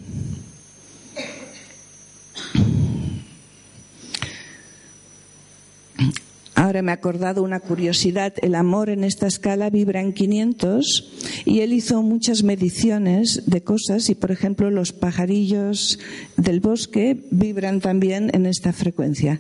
Ahora 6.58 6.82
me 6.82 6.92
he 6.92 6.96
acordado 6.96 7.44
una 7.44 7.60
curiosidad. 7.60 8.34
El 8.42 8.56
amor 8.56 8.90
en 8.90 9.04
esta 9.04 9.28
escala 9.28 9.70
vibra 9.70 10.02
en 10.02 10.12
500 10.12 11.44
y 11.46 11.60
él 11.60 11.72
hizo 11.72 12.02
muchas 12.02 12.42
mediciones 12.42 13.44
de 13.46 13.62
cosas 13.62 14.10
y, 14.10 14.16
por 14.16 14.32
ejemplo, 14.32 14.72
los 14.72 14.92
pajarillos 14.92 16.00
del 16.36 16.60
bosque 16.60 17.24
vibran 17.30 17.80
también 17.80 18.32
en 18.34 18.48
esta 18.48 18.74
frecuencia. 18.74 19.40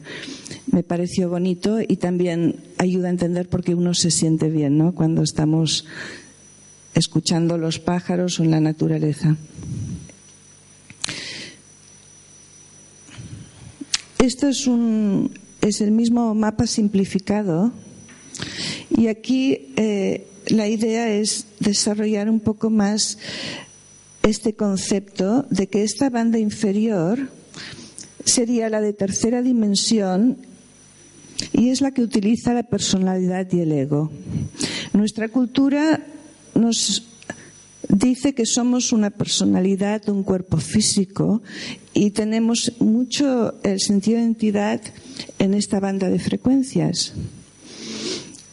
Me 0.71 0.83
pareció 0.83 1.27
bonito 1.27 1.79
y 1.81 1.97
también 1.97 2.57
ayuda 2.77 3.07
a 3.07 3.11
entender 3.11 3.49
por 3.49 3.63
qué 3.63 3.73
uno 3.73 3.95
se 3.95 4.11
siente 4.11 4.51
bien, 4.51 4.77
¿no? 4.77 4.93
Cuando 4.93 5.23
estamos 5.23 5.85
escuchando 6.93 7.57
los 7.57 7.79
pájaros 7.79 8.39
o 8.39 8.43
en 8.43 8.51
la 8.51 8.59
naturaleza. 8.59 9.37
Esto 14.19 14.47
es 14.49 14.67
un, 14.67 15.31
es 15.67 15.81
el 15.81 15.91
mismo 15.91 16.33
mapa 16.33 16.67
simplificado 16.67 17.71
y 18.89 19.07
aquí 19.07 19.73
eh, 19.75 20.27
la 20.47 20.67
idea 20.67 21.09
es 21.09 21.45
desarrollar 21.59 22.29
un 22.29 22.39
poco 22.39 22.69
más 22.69 23.17
este 24.23 24.53
concepto 24.53 25.45
de 25.49 25.67
que 25.67 25.83
esta 25.83 26.09
banda 26.09 26.39
inferior 26.39 27.29
sería 28.23 28.69
la 28.69 28.81
de 28.81 28.93
tercera 28.93 29.41
dimensión 29.41 30.37
y 31.53 31.69
es 31.69 31.81
la 31.81 31.91
que 31.91 32.01
utiliza 32.01 32.53
la 32.53 32.63
personalidad 32.63 33.47
y 33.51 33.59
el 33.59 33.71
ego. 33.71 34.11
Nuestra 34.93 35.29
cultura 35.29 36.05
nos 36.55 37.03
dice 37.89 38.33
que 38.33 38.45
somos 38.45 38.91
una 38.91 39.09
personalidad, 39.09 40.09
un 40.09 40.23
cuerpo 40.23 40.57
físico 40.57 41.41
y 41.93 42.11
tenemos 42.11 42.73
mucho 42.79 43.55
el 43.63 43.79
sentido 43.79 44.17
de 44.17 44.25
identidad 44.25 44.81
en 45.39 45.53
esta 45.53 45.79
banda 45.79 46.09
de 46.09 46.19
frecuencias. 46.19 47.13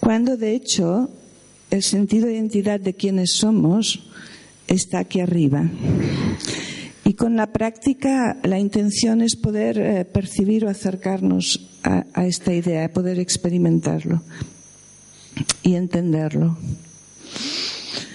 Cuando 0.00 0.36
de 0.36 0.54
hecho 0.54 1.10
el 1.70 1.82
sentido 1.82 2.26
de 2.26 2.34
identidad 2.34 2.80
de 2.80 2.94
quienes 2.94 3.32
somos 3.32 4.06
está 4.68 5.00
aquí 5.00 5.20
arriba. 5.20 5.68
Y 7.04 7.14
con 7.14 7.36
la 7.36 7.52
práctica 7.52 8.38
la 8.42 8.58
intención 8.58 9.20
es 9.20 9.36
poder 9.36 9.78
eh, 9.78 10.04
percibir 10.04 10.64
o 10.64 10.70
acercarnos 10.70 11.68
a, 11.82 12.26
esta 12.26 12.54
idea, 12.54 12.90
poder 12.92 13.18
experimentarlo 13.18 14.22
y 15.62 15.74
entenderlo. 15.74 16.56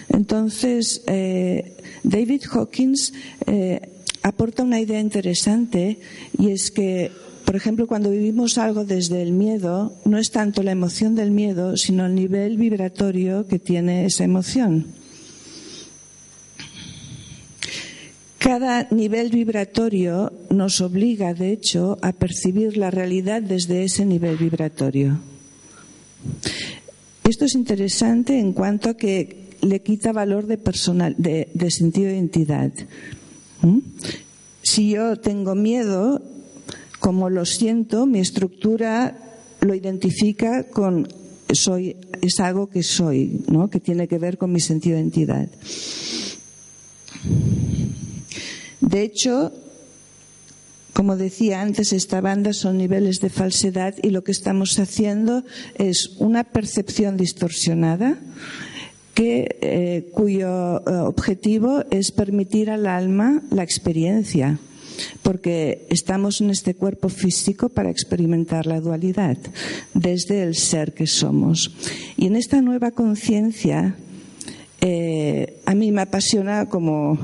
Entonces, 0.09 1.03
eh, 1.05 1.77
David 2.03 2.43
Hawkins 2.51 3.13
eh, 3.45 3.79
aporta 4.23 4.63
una 4.63 4.79
idea 4.79 4.99
interesante 4.99 5.99
y 6.37 6.49
es 6.49 6.71
que, 6.71 7.11
por 7.49 7.55
ejemplo, 7.55 7.87
cuando 7.87 8.11
vivimos 8.11 8.59
algo 8.59 8.85
desde 8.85 9.23
el 9.23 9.31
miedo, 9.31 9.91
no 10.05 10.19
es 10.19 10.29
tanto 10.29 10.61
la 10.61 10.69
emoción 10.69 11.15
del 11.15 11.31
miedo, 11.31 11.77
sino 11.77 12.05
el 12.05 12.13
nivel 12.13 12.57
vibratorio 12.57 13.47
que 13.47 13.57
tiene 13.57 14.05
esa 14.05 14.23
emoción. 14.23 14.85
Cada 18.37 18.87
nivel 18.91 19.31
vibratorio 19.31 20.31
nos 20.51 20.79
obliga, 20.79 21.33
de 21.33 21.51
hecho, 21.51 21.97
a 22.03 22.11
percibir 22.11 22.77
la 22.77 22.91
realidad 22.91 23.41
desde 23.41 23.83
ese 23.83 24.05
nivel 24.05 24.37
vibratorio. 24.37 25.19
Esto 27.27 27.45
es 27.45 27.55
interesante 27.55 28.37
en 28.37 28.53
cuanto 28.53 28.91
a 28.91 28.93
que 28.93 29.55
le 29.61 29.81
quita 29.81 30.11
valor 30.11 30.45
de, 30.45 30.59
personal, 30.59 31.15
de, 31.17 31.71
sentido 31.71 32.09
de 32.09 32.13
identidad. 32.13 32.71
¿Mm? 33.63 33.79
Si 34.61 34.91
yo 34.91 35.15
tengo 35.15 35.55
miedo, 35.55 36.21
como 37.09 37.31
lo 37.31 37.43
siento, 37.43 38.05
mi 38.05 38.19
estructura 38.19 39.17
lo 39.61 39.73
identifica 39.73 40.65
con 40.65 41.07
soy, 41.51 41.95
es 42.21 42.39
algo 42.39 42.69
que 42.69 42.83
soy, 42.83 43.41
¿no? 43.47 43.67
que 43.71 43.79
tiene 43.79 44.07
que 44.07 44.19
ver 44.19 44.37
con 44.37 44.51
mi 44.51 44.59
sentido 44.59 44.95
de 44.95 45.01
identidad. 45.01 45.49
De 48.79 49.01
hecho, 49.01 49.51
como 50.93 51.17
decía 51.17 51.63
antes, 51.63 51.93
esta 51.93 52.21
banda 52.21 52.53
son 52.53 52.77
niveles 52.77 53.21
de 53.21 53.31
falsedad 53.31 53.95
y 54.03 54.11
lo 54.11 54.23
que 54.23 54.31
estamos 54.31 54.77
haciendo 54.77 55.43
es 55.79 56.11
una 56.19 56.43
percepción 56.43 57.17
distorsionada 57.17 58.19
eh, 59.21 60.09
cuyo 60.13 60.77
eh, 60.79 60.95
objetivo 60.95 61.83
es 61.91 62.11
permitir 62.11 62.69
al 62.69 62.87
alma 62.87 63.41
la 63.51 63.63
experiencia, 63.63 64.59
porque 65.21 65.85
estamos 65.89 66.41
en 66.41 66.49
este 66.49 66.75
cuerpo 66.75 67.09
físico 67.09 67.69
para 67.69 67.89
experimentar 67.89 68.65
la 68.65 68.81
dualidad 68.81 69.37
desde 69.93 70.43
el 70.43 70.55
ser 70.55 70.93
que 70.93 71.07
somos. 71.07 71.71
Y 72.17 72.27
en 72.27 72.35
esta 72.35 72.61
nueva 72.61 72.91
conciencia, 72.91 73.95
eh, 74.81 75.61
a 75.65 75.75
mí 75.75 75.91
me 75.91 76.01
apasiona 76.01 76.67
como 76.67 77.17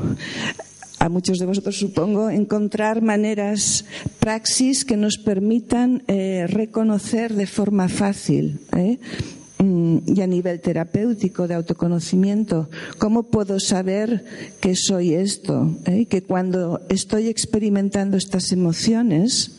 a 1.00 1.10
muchos 1.10 1.38
de 1.38 1.46
vosotros 1.46 1.78
supongo, 1.78 2.30
encontrar 2.30 3.02
maneras, 3.02 3.86
praxis 4.20 4.86
que 4.86 4.98
nos 4.98 5.18
permitan 5.18 6.04
reconocer 6.08 7.36
de 7.36 7.46
forma 7.46 7.90
fácil 7.90 8.60
Mm, 8.72 9.45
y 9.60 10.22
a 10.22 10.28
nivel 10.28 10.60
terapéutico 10.60 11.48
de 11.48 11.56
autoconocimiento, 11.56 12.70
¿cómo 12.98 13.24
puedo 13.24 13.60
saber 13.60 14.26
que 14.60 14.76
soy 14.76 15.14
esto? 15.14 15.76
Eh? 15.86 16.06
Que 16.06 16.24
cuando 16.24 16.82
estoy 16.90 17.28
experimentando 17.28 18.18
estas 18.18 18.52
emociones, 18.52 19.52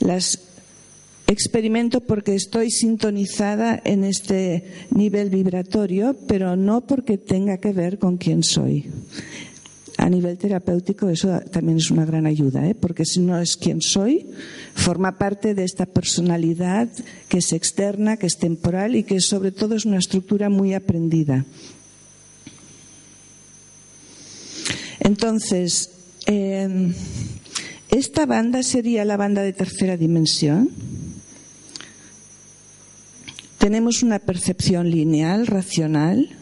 las 0.00 0.40
experimento 1.26 2.00
porque 2.00 2.34
estoy 2.34 2.70
sintonizada 2.70 3.80
en 3.84 4.04
este 4.04 4.64
nivel 4.90 5.30
vibratorio, 5.30 6.16
pero 6.28 6.54
no 6.54 6.82
porque 6.82 7.16
tenga 7.16 7.58
que 7.58 7.72
ver 7.72 7.98
con 7.98 8.18
quién 8.18 8.42
soy 8.42 8.90
a 9.96 10.10
nivel 10.10 10.36
terapéutico 10.38 11.08
eso 11.08 11.40
también 11.50 11.78
es 11.78 11.90
una 11.90 12.04
gran 12.04 12.26
ayuda, 12.26 12.66
¿eh? 12.66 12.74
porque 12.74 13.04
si 13.04 13.20
no 13.20 13.38
es 13.38 13.56
quien 13.56 13.80
soy, 13.80 14.26
forma 14.74 15.18
parte 15.18 15.54
de 15.54 15.64
esta 15.64 15.86
personalidad 15.86 16.88
que 17.28 17.38
es 17.38 17.52
externa, 17.52 18.16
que 18.16 18.26
es 18.26 18.38
temporal 18.38 18.96
y 18.96 19.04
que 19.04 19.20
sobre 19.20 19.52
todo 19.52 19.76
es 19.76 19.84
una 19.84 19.98
estructura 19.98 20.48
muy 20.48 20.74
aprendida. 20.74 21.44
Entonces, 25.00 25.90
em, 26.26 26.94
esta 27.90 28.26
banda 28.26 28.62
sería 28.62 29.04
la 29.04 29.16
banda 29.16 29.42
de 29.42 29.52
tercera 29.52 29.96
dimensión. 29.96 30.70
Tenemos 33.58 34.02
una 34.02 34.18
percepción 34.18 34.90
lineal, 34.90 35.46
racional, 35.46 36.36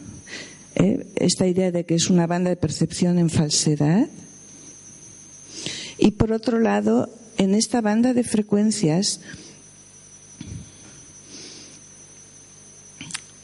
¿eh? 0.75 1.05
esta 1.15 1.47
idea 1.47 1.71
de 1.71 1.85
que 1.85 1.95
es 1.95 2.09
una 2.09 2.27
banda 2.27 2.49
de 2.49 2.55
percepción 2.55 3.19
en 3.19 3.29
falsedad. 3.29 4.07
Y 5.97 6.11
por 6.11 6.31
otro 6.31 6.59
lado, 6.59 7.09
en 7.37 7.55
esta 7.55 7.81
banda 7.81 8.13
de 8.13 8.23
frecuencias 8.23 9.19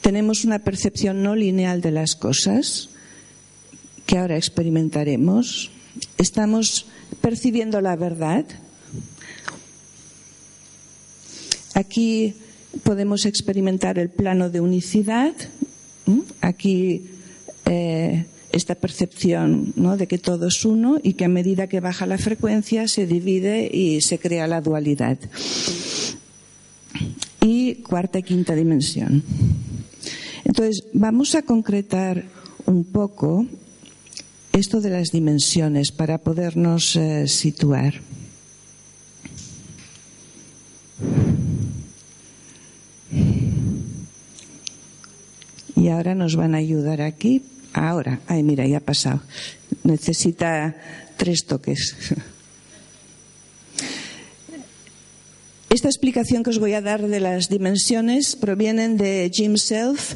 tenemos 0.01 0.43
una 0.43 0.59
percepción 0.59 1.21
no 1.21 1.35
lineal 1.35 1.81
de 1.81 1.91
las 1.91 2.15
cosas 2.15 2.89
que 4.05 4.17
ahora 4.17 4.37
experimentaremos. 4.37 5.71
Estamos 6.17 6.87
percibiendo 7.21 7.79
la 7.81 7.95
verdad. 7.95 8.45
Aquí 11.75 12.33
podemos 12.83 13.25
experimentar 13.25 13.99
el 13.99 14.09
plano 14.09 14.49
de 14.49 14.61
unicidad. 14.61 15.33
Aquí 16.41 17.18
eh, 17.69 18.25
esta 18.51 18.73
percepción 18.73 19.73
¿no? 19.75 19.95
de 19.95 20.07
que 20.07 20.17
todo 20.17 20.47
es 20.47 20.65
uno 20.65 20.99
y 21.03 21.13
que 21.13 21.25
a 21.25 21.29
medida 21.29 21.67
que 21.67 21.79
baja 21.79 22.07
la 22.07 22.17
frecuencia 22.17 22.87
se 22.87 23.05
divide 23.05 23.69
y 23.71 24.01
se 24.01 24.17
crea 24.17 24.47
la 24.47 24.59
dualidad. 24.59 25.19
Y 27.41 27.75
cuarta 27.75 28.19
y 28.19 28.23
quinta 28.23 28.55
dimensión. 28.55 29.23
Entonces, 30.43 30.83
vamos 30.93 31.35
a 31.35 31.43
concretar 31.43 32.25
un 32.65 32.85
poco 32.85 33.45
esto 34.51 34.81
de 34.81 34.89
las 34.89 35.11
dimensiones 35.11 35.91
para 35.91 36.17
podernos 36.17 36.95
eh, 36.95 37.27
situar. 37.27 38.01
Y 45.75 45.87
ahora 45.87 46.15
nos 46.15 46.35
van 46.35 46.55
a 46.55 46.57
ayudar 46.57 47.01
aquí. 47.01 47.43
Ahora, 47.73 48.19
ay, 48.27 48.43
mira, 48.43 48.65
ya 48.65 48.77
ha 48.77 48.81
pasado. 48.81 49.21
Necesita 49.83 50.75
tres 51.17 51.45
toques. 51.45 51.95
Esta 55.69 55.87
explicación 55.87 56.43
que 56.43 56.49
os 56.49 56.57
voy 56.57 56.73
a 56.73 56.81
dar 56.81 57.07
de 57.07 57.19
las 57.19 57.47
dimensiones 57.47 58.35
provienen 58.35 58.97
de 58.97 59.29
Jim 59.31 59.55
Self. 59.55 60.15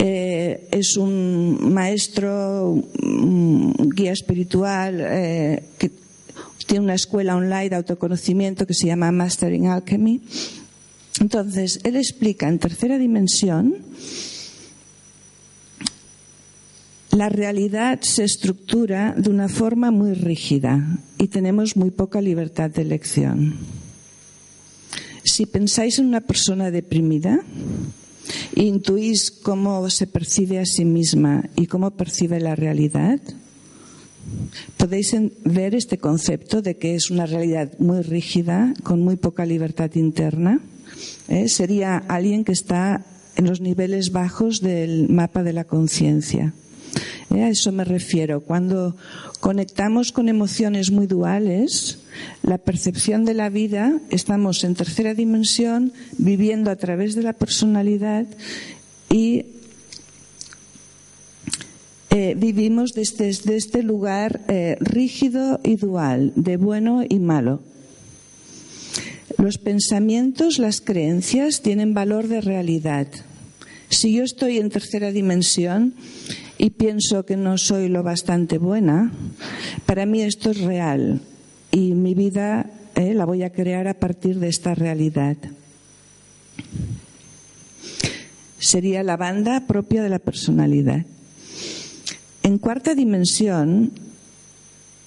Eh, 0.00 0.68
es 0.72 0.96
un 0.96 1.72
maestro, 1.72 2.84
un 3.02 3.92
guía 3.94 4.12
espiritual 4.12 5.00
eh, 5.00 5.62
que 5.78 5.90
tiene 6.66 6.84
una 6.84 6.94
escuela 6.94 7.36
online 7.36 7.70
de 7.70 7.76
autoconocimiento 7.76 8.66
que 8.66 8.74
se 8.74 8.88
llama 8.88 9.10
Mastering 9.12 9.68
Alchemy. 9.68 10.20
Entonces, 11.20 11.80
él 11.84 11.96
explica 11.96 12.48
en 12.48 12.58
tercera 12.58 12.98
dimensión 12.98 13.76
la 17.18 17.28
realidad 17.28 17.98
se 18.02 18.22
estructura 18.22 19.12
de 19.18 19.28
una 19.28 19.48
forma 19.48 19.90
muy 19.90 20.14
rígida 20.14 21.00
y 21.18 21.26
tenemos 21.26 21.76
muy 21.76 21.90
poca 21.90 22.20
libertad 22.20 22.70
de 22.70 22.82
elección. 22.82 23.56
Si 25.24 25.44
pensáis 25.44 25.98
en 25.98 26.06
una 26.06 26.20
persona 26.20 26.70
deprimida, 26.70 27.40
intuís 28.54 29.32
cómo 29.32 29.90
se 29.90 30.06
percibe 30.06 30.60
a 30.60 30.64
sí 30.64 30.84
misma 30.84 31.50
y 31.56 31.66
cómo 31.66 31.90
percibe 31.90 32.38
la 32.38 32.54
realidad, 32.54 33.18
podéis 34.76 35.12
ver 35.42 35.74
este 35.74 35.98
concepto 35.98 36.62
de 36.62 36.76
que 36.76 36.94
es 36.94 37.10
una 37.10 37.26
realidad 37.26 37.72
muy 37.80 38.02
rígida, 38.02 38.74
con 38.84 39.02
muy 39.02 39.16
poca 39.16 39.44
libertad 39.44 39.90
interna. 39.96 40.60
¿Eh? 41.26 41.48
Sería 41.48 41.96
alguien 41.96 42.44
que 42.44 42.52
está 42.52 43.04
en 43.34 43.46
los 43.46 43.60
niveles 43.60 44.12
bajos 44.12 44.60
del 44.60 45.08
mapa 45.08 45.42
de 45.42 45.52
la 45.52 45.64
conciencia. 45.64 46.54
¿Eh? 47.34 47.42
A 47.42 47.48
eso 47.50 47.72
me 47.72 47.84
refiero. 47.84 48.40
Cuando 48.40 48.96
conectamos 49.40 50.12
con 50.12 50.28
emociones 50.28 50.90
muy 50.90 51.06
duales, 51.06 51.98
la 52.42 52.58
percepción 52.58 53.24
de 53.24 53.34
la 53.34 53.50
vida, 53.50 54.00
estamos 54.10 54.64
en 54.64 54.74
tercera 54.74 55.14
dimensión, 55.14 55.92
viviendo 56.16 56.70
a 56.70 56.76
través 56.76 57.14
de 57.14 57.22
la 57.22 57.34
personalidad 57.34 58.26
y 59.10 59.44
eh, 62.10 62.34
vivimos 62.36 62.94
desde, 62.94 63.56
este 63.56 63.82
lugar 63.82 64.40
eh, 64.48 64.76
rígido 64.80 65.60
y 65.62 65.76
dual, 65.76 66.32
de 66.34 66.56
bueno 66.56 67.02
y 67.06 67.18
malo. 67.18 67.60
Los 69.36 69.58
pensamientos, 69.58 70.58
las 70.58 70.80
creencias 70.80 71.62
tienen 71.62 71.94
valor 71.94 72.26
de 72.26 72.40
realidad. 72.40 73.06
Si 73.90 74.12
yo 74.12 74.24
estoy 74.24 74.58
en 74.58 74.70
tercera 74.70 75.12
dimensión 75.12 75.94
y 76.58 76.70
pienso 76.70 77.24
que 77.24 77.36
no 77.36 77.56
soy 77.56 77.88
lo 77.88 78.02
bastante 78.02 78.58
buena, 78.58 79.12
para 79.86 80.04
mí 80.06 80.22
esto 80.22 80.50
es 80.50 80.60
real 80.60 81.20
y 81.70 81.94
mi 81.94 82.14
vida 82.14 82.66
eh, 82.96 83.14
la 83.14 83.24
voy 83.24 83.44
a 83.44 83.50
crear 83.50 83.86
a 83.86 83.94
partir 83.94 84.40
de 84.40 84.48
esta 84.48 84.74
realidad. 84.74 85.36
Sería 88.58 89.04
la 89.04 89.16
banda 89.16 89.66
propia 89.68 90.02
de 90.02 90.08
la 90.08 90.18
personalidad. 90.18 91.06
En 92.42 92.58
cuarta 92.58 92.96
dimensión, 92.96 93.92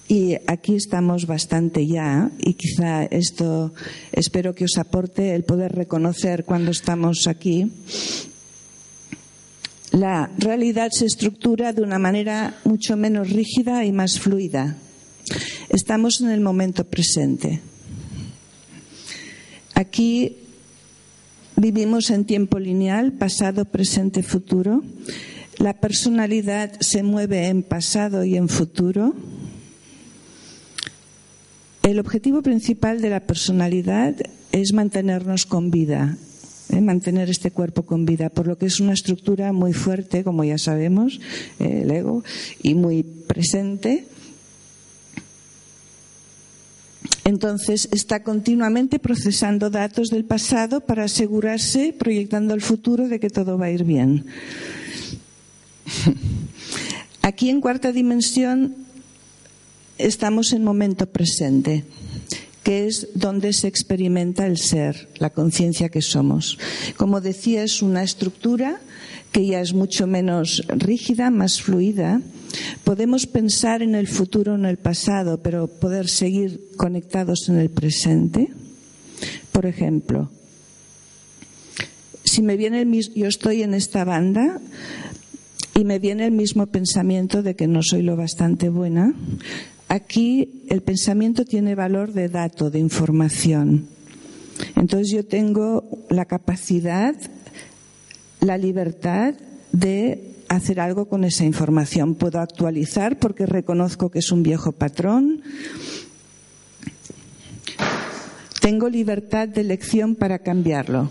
y 0.08 0.36
aquí 0.48 0.76
estamos 0.76 1.26
bastante 1.26 1.86
ya, 1.86 2.32
y 2.40 2.54
quizá 2.54 3.04
esto 3.04 3.74
espero 4.14 4.56
que 4.56 4.66
os 4.66 4.78
aporte 4.78 5.36
el 5.36 5.44
poder 5.44 5.74
reconocer 5.74 6.46
cuando 6.46 6.72
estamos 6.72 7.28
aquí, 7.28 7.72
la 9.92 10.32
realidad 10.38 10.90
se 10.92 11.06
estructura 11.06 11.74
de 11.74 11.82
una 11.82 12.00
manera 12.00 12.56
mucho 12.64 12.96
menos 12.96 13.30
rígida 13.30 13.84
y 13.86 13.92
más 13.92 14.20
fluida. 14.20 14.78
Estamos 15.70 16.22
en 16.22 16.30
el 16.30 16.40
momento 16.42 16.86
presente. 16.86 17.62
Aquí 19.76 20.38
vivimos 21.56 22.10
en 22.10 22.26
tiempo 22.26 22.58
lineal, 22.58 23.14
pasado, 23.14 23.66
presente, 23.66 24.24
futuro. 24.24 24.84
La 25.58 25.80
personalidad 25.80 26.72
se 26.80 27.04
mueve 27.04 27.48
en 27.48 27.62
pasado 27.62 28.24
y 28.24 28.38
en 28.38 28.48
futuro. 28.48 29.14
El 31.84 32.00
objetivo 32.00 32.42
principal 32.42 33.02
de 33.02 33.10
la 33.10 33.22
personalidad 33.22 34.16
es 34.52 34.74
mantenernos 34.74 35.46
con 35.46 35.72
vida, 35.72 36.18
¿eh? 36.72 36.82
mantener 36.82 37.30
este 37.30 37.52
cuerpo 37.52 37.84
con 37.84 38.06
vida, 38.06 38.30
por 38.30 38.48
lo 38.48 38.58
que 38.58 38.66
es 38.66 38.80
una 38.80 38.94
estructura 38.94 39.54
muy 39.54 39.74
fuerte, 39.74 40.24
como 40.24 40.44
ya 40.44 40.58
sabemos, 40.58 41.20
eh, 41.60 41.82
el 41.84 41.92
ego, 41.92 42.24
y 42.64 42.74
muy 42.74 43.04
presente. 43.04 44.06
Entonces 47.24 47.88
está 47.92 48.24
continuamente 48.24 49.00
procesando 49.00 49.70
datos 49.70 50.10
del 50.10 50.26
pasado 50.26 50.82
para 50.82 51.04
asegurarse, 51.06 51.94
proyectando 51.98 52.54
el 52.54 52.62
futuro, 52.62 53.08
de 53.08 53.20
que 53.20 53.30
todo 53.30 53.58
va 53.58 53.68
a 53.68 53.72
ir 53.72 53.84
bien. 53.84 54.26
Aquí 57.22 57.50
en 57.50 57.62
cuarta 57.62 57.92
dimensión 57.92 58.76
estamos 59.98 60.54
en 60.54 60.64
momento 60.64 61.06
presente 61.06 61.86
que 62.64 62.88
es 62.88 63.10
donde 63.16 63.54
se 63.54 63.68
experimenta 63.68 64.46
el 64.46 64.58
ser, 64.58 65.10
la 65.18 65.32
conciencia 65.32 65.90
que 65.90 66.02
somos. 66.02 66.58
Como 66.96 67.22
decía, 67.22 67.64
es 67.64 67.82
una 67.82 68.04
estructura 68.04 68.80
que 69.32 69.46
ya 69.46 69.62
es 69.62 69.74
mucho 69.74 70.08
menos 70.08 70.64
rígida, 70.68 71.32
más 71.32 71.62
fluida. 71.62 72.22
Podemos 72.84 73.26
pensar 73.26 73.82
en 73.82 73.96
el 73.96 74.08
futuro, 74.08 74.56
en 74.56 74.66
el 74.66 74.78
pasado, 74.78 75.42
pero 75.42 75.68
poder 75.68 76.10
seguir 76.10 76.62
conectados 76.78 77.48
en 77.50 77.58
el 77.58 77.70
presente. 77.70 78.52
Por 79.52 79.66
ejemplo, 79.66 80.30
si 82.24 82.42
me 82.42 82.58
viene 82.58 82.82
el 82.82 83.14
yo 83.16 83.28
estoy 83.28 83.64
en 83.64 83.74
esta 83.74 84.04
banda 84.04 84.60
y 85.74 85.86
me 85.86 86.00
viene 86.00 86.26
el 86.26 86.32
mismo 86.32 86.68
pensamiento 86.68 87.42
de 87.42 87.56
que 87.56 87.68
no 87.68 87.82
soy 87.82 88.02
lo 88.02 88.16
bastante 88.16 88.70
buena, 88.70 89.14
Aquí 89.92 90.64
el 90.70 90.84
pensamiento 90.84 91.44
tiene 91.44 91.76
valor 91.76 92.14
de 92.14 92.30
dato, 92.30 92.70
de 92.72 92.80
información. 92.80 93.90
Entonces 94.78 95.12
yo 95.12 95.26
tengo 95.26 95.84
la 96.10 96.24
capacidad, 96.24 97.14
la 98.40 98.58
libertad 98.58 99.34
de 99.74 100.34
hacer 100.48 100.80
algo 100.80 101.10
con 101.10 101.26
esa 101.26 101.44
información. 101.44 102.16
Puedo 102.16 102.40
actualizar 102.40 103.20
porque 103.20 103.46
reconozco 103.46 104.10
que 104.10 104.20
es 104.20 104.32
un 104.32 104.44
viejo 104.44 104.72
patrón. 104.72 105.42
Tengo 108.62 108.88
libertad 108.88 109.50
de 109.50 109.60
elección 109.60 110.16
para 110.16 110.40
cambiarlo 110.40 111.10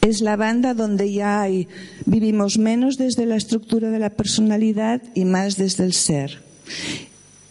es 0.00 0.20
la 0.20 0.36
banda 0.36 0.74
donde 0.74 1.12
ya 1.12 1.42
hay, 1.42 1.68
vivimos 2.06 2.58
menos 2.58 2.96
desde 2.96 3.26
la 3.26 3.36
estructura 3.36 3.90
de 3.90 3.98
la 3.98 4.10
personalidad 4.10 5.02
y 5.14 5.24
más 5.24 5.56
desde 5.56 5.84
el 5.84 5.92
ser. 5.92 6.42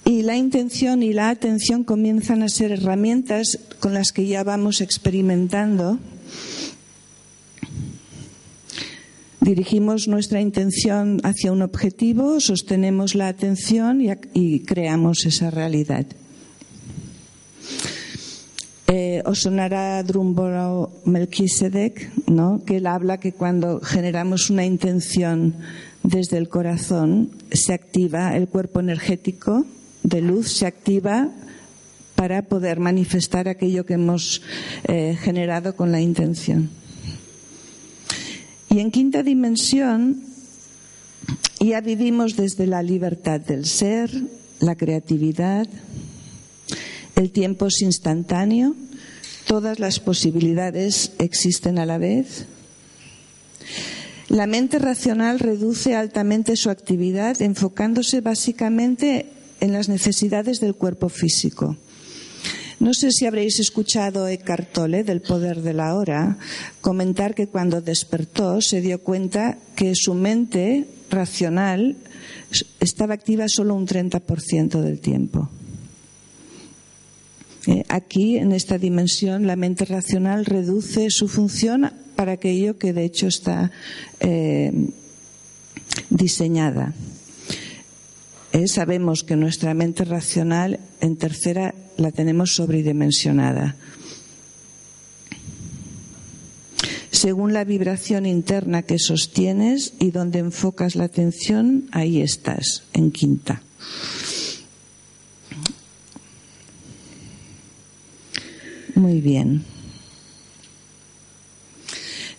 Y 0.06 0.24
la 0.24 0.38
intención 0.38 1.04
y 1.04 1.14
la 1.14 1.30
atención 1.30 1.84
comienzan 1.84 2.42
a 2.42 2.50
ser 2.50 2.72
herramientas 2.72 3.60
con 3.80 3.94
las 3.94 4.12
que 4.12 4.26
ya 4.26 4.44
vamos 4.44 4.82
experimentando 4.82 6.00
Dirigimos 9.50 10.08
nuestra 10.08 10.42
intención 10.42 11.22
hacia 11.24 11.52
un 11.52 11.62
objetivo, 11.62 12.40
sostenemos 12.40 13.16
la 13.16 13.30
atención 13.30 14.00
y, 14.34 14.60
creamos 14.60 15.26
esa 15.26 15.50
realidad. 15.50 16.06
Eh, 18.90 19.22
os 19.22 19.46
sonará 19.46 20.02
Drumboro 20.02 20.90
Melquisedec, 21.06 22.10
¿no? 22.26 22.66
que 22.66 22.78
él 22.78 22.88
habla 22.88 23.20
que 23.20 23.34
cuando 23.34 23.82
generamos 23.82 24.50
una 24.50 24.66
intención 24.66 25.54
desde 26.02 26.38
el 26.38 26.50
corazón 26.50 27.30
se 27.52 27.74
activa 27.74 28.36
el 28.36 28.48
cuerpo 28.48 28.80
energético 28.80 29.68
de 30.02 30.22
luz, 30.22 30.50
se 30.52 30.66
activa 30.66 31.30
para 32.16 32.42
poder 32.42 32.80
manifestar 32.80 33.48
aquello 33.48 33.86
que 33.86 33.94
hemos 33.94 34.42
eh, 34.88 35.16
generado 35.22 35.76
con 35.76 35.92
la 35.92 36.02
intención. 36.02 36.72
Y 38.72 38.80
en 38.80 38.90
quinta 38.90 39.22
dimensión 39.22 40.24
ya 41.60 41.82
vivimos 41.82 42.36
desde 42.36 42.66
la 42.66 42.82
libertad 42.82 43.40
del 43.40 43.66
ser, 43.66 44.10
la 44.60 44.76
creatividad, 44.76 45.68
el 47.20 47.32
tiempo 47.32 47.68
es 47.68 47.82
instantáneo, 47.82 48.76
todas 49.46 49.80
las 49.80 50.00
posibilidades 50.00 51.12
existen 51.20 51.78
a 51.78 51.86
la 51.86 51.98
vez. 51.98 52.46
La 54.30 54.48
mente 54.48 54.80
racional 54.80 55.40
reduce 55.40 55.96
altamente 55.96 56.56
su 56.56 56.70
actividad 56.70 57.42
enfocándose 57.42 58.22
básicamente 58.22 59.26
en 59.60 59.74
las 59.74 59.90
necesidades 59.90 60.62
del 60.62 60.76
cuerpo 60.76 61.10
físico. 61.10 61.76
No 62.80 62.94
sé 62.94 63.12
si 63.12 63.26
habréis 63.26 63.60
escuchado 63.60 64.30
Eckhart 64.30 64.72
Tolle 64.72 65.04
del 65.04 65.22
poder 65.22 65.62
de 65.62 65.74
la 65.74 65.96
hora 65.96 66.38
comentar 66.80 67.36
que 67.36 67.48
cuando 67.48 67.82
despertó 67.82 68.62
se 68.62 68.80
dio 68.80 69.02
cuenta 69.02 69.58
que 69.76 69.92
su 69.94 70.14
mente 70.14 70.88
racional 71.10 71.98
estaba 72.80 73.16
activa 73.16 73.50
solo 73.50 73.76
un 73.76 73.86
30% 73.86 74.80
del 74.80 75.02
tiempo. 75.02 75.50
Aquí, 77.88 78.38
en 78.38 78.52
esta 78.52 78.78
dimensión, 78.78 79.46
la 79.46 79.56
mente 79.56 79.86
racional 79.86 80.46
reduce 80.46 81.10
su 81.10 81.28
función 81.28 81.92
para 82.16 82.34
aquello 82.34 82.78
que 82.78 82.94
de 82.94 83.06
hecho 83.06 83.28
está 83.28 83.72
eh, 84.20 84.72
diseñada. 86.10 86.94
Eh, 88.52 88.68
sabemos 88.68 89.24
que 89.24 89.36
nuestra 89.36 89.74
mente 89.74 90.04
racional 90.04 90.80
en 91.02 91.16
tercera 91.18 91.76
la 91.98 92.12
tenemos 92.12 92.56
sobredimensionada. 92.56 93.76
Según 97.12 97.54
la 97.54 97.64
vibración 97.64 98.26
interna 98.26 98.84
que 98.84 98.98
sostienes 98.98 99.94
y 100.00 100.12
donde 100.12 100.40
enfocas 100.40 100.96
la 100.96 101.06
atención, 101.06 101.90
ahí 101.92 102.22
estás, 102.22 102.84
en 102.94 103.12
quinta. 103.12 103.62
Muy 109.00 109.22
bien. 109.22 109.64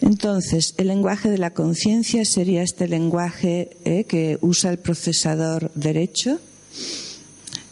Entonces, 0.02 0.74
el 0.76 0.88
lenguaje 0.88 1.30
de 1.30 1.38
la 1.38 1.54
conciencia 1.54 2.26
sería 2.26 2.62
este 2.62 2.86
lenguaje 2.86 3.78
eh, 3.86 4.04
que 4.04 4.36
usa 4.42 4.70
el 4.70 4.78
procesador 4.78 5.70
derecho. 5.74 6.38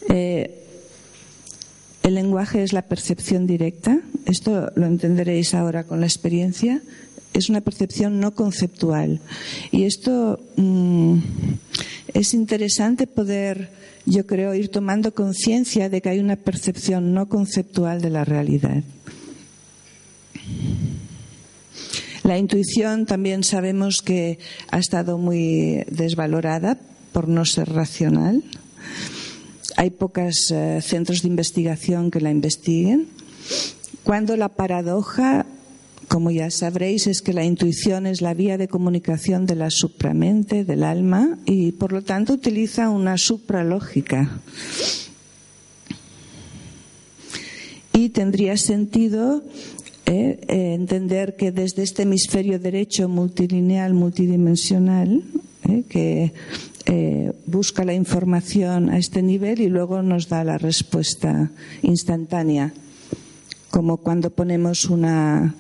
Eh, 0.08 0.64
el 2.02 2.14
lenguaje 2.14 2.62
es 2.62 2.72
la 2.72 2.80
percepción 2.80 3.46
directa. 3.46 4.00
Esto 4.24 4.72
lo 4.74 4.86
entenderéis 4.86 5.52
ahora 5.52 5.84
con 5.84 6.00
la 6.00 6.06
experiencia. 6.06 6.80
Es 7.34 7.50
una 7.50 7.60
percepción 7.60 8.20
no 8.20 8.34
conceptual. 8.34 9.20
Y 9.70 9.84
esto 9.84 10.40
mm, 10.56 11.18
es 12.14 12.32
interesante 12.32 13.06
poder, 13.06 13.70
yo 14.08 14.26
creo, 14.26 14.54
ir 14.54 14.70
tomando 14.70 15.14
conciencia 15.14 15.88
de 15.88 16.00
que 16.00 16.08
hay 16.08 16.18
una 16.18 16.36
percepción 16.36 17.12
no 17.12 17.28
conceptual 17.28 18.00
de 18.00 18.10
la 18.10 18.24
realidad. 18.24 18.82
La 22.22 22.38
intuición 22.38 23.06
también 23.06 23.44
sabemos 23.44 24.02
que 24.02 24.38
ha 24.70 24.78
estado 24.78 25.18
muy 25.18 25.84
desvalorada 25.90 26.78
por 27.12 27.28
no 27.28 27.44
ser 27.44 27.70
racional. 27.70 28.42
Hay 29.76 29.90
pocos 29.90 30.50
eh, 30.50 30.80
centros 30.82 31.22
de 31.22 31.28
investigación 31.28 32.10
que 32.10 32.20
la 32.20 32.30
investiguen. 32.30 33.08
Cuando 34.04 34.36
la 34.36 34.48
paradoja, 34.48 35.46
como 36.18 36.32
ya 36.32 36.50
sabréis, 36.50 37.06
es 37.06 37.22
que 37.22 37.32
la 37.32 37.44
intuición 37.44 38.04
es 38.04 38.22
la 38.22 38.34
vía 38.34 38.58
de 38.58 38.66
comunicación 38.66 39.46
de 39.46 39.54
la 39.54 39.70
supramente, 39.70 40.64
del 40.64 40.82
alma, 40.82 41.38
y 41.46 41.70
por 41.70 41.92
lo 41.92 42.02
tanto 42.02 42.32
utiliza 42.32 42.90
una 42.90 43.16
supralógica. 43.16 44.40
Y 47.92 48.08
tendría 48.08 48.56
sentido 48.56 49.44
¿eh? 50.06 50.40
Eh, 50.48 50.74
entender 50.74 51.36
que 51.36 51.52
desde 51.52 51.84
este 51.84 52.02
hemisferio 52.02 52.58
derecho 52.58 53.08
multilineal, 53.08 53.94
multidimensional, 53.94 55.22
¿eh? 55.68 55.84
que 55.88 56.32
busca 57.46 57.84
la 57.84 57.94
información 57.94 58.90
a 58.90 58.98
este 58.98 59.22
nivel 59.22 59.60
y 59.60 59.68
luego 59.68 60.02
nos 60.02 60.28
da 60.28 60.42
la 60.42 60.58
respuesta 60.58 61.52
instantánea, 61.82 62.72
como 63.70 63.98
cuando 63.98 64.30
ponemos 64.30 64.86
una, 64.86 65.54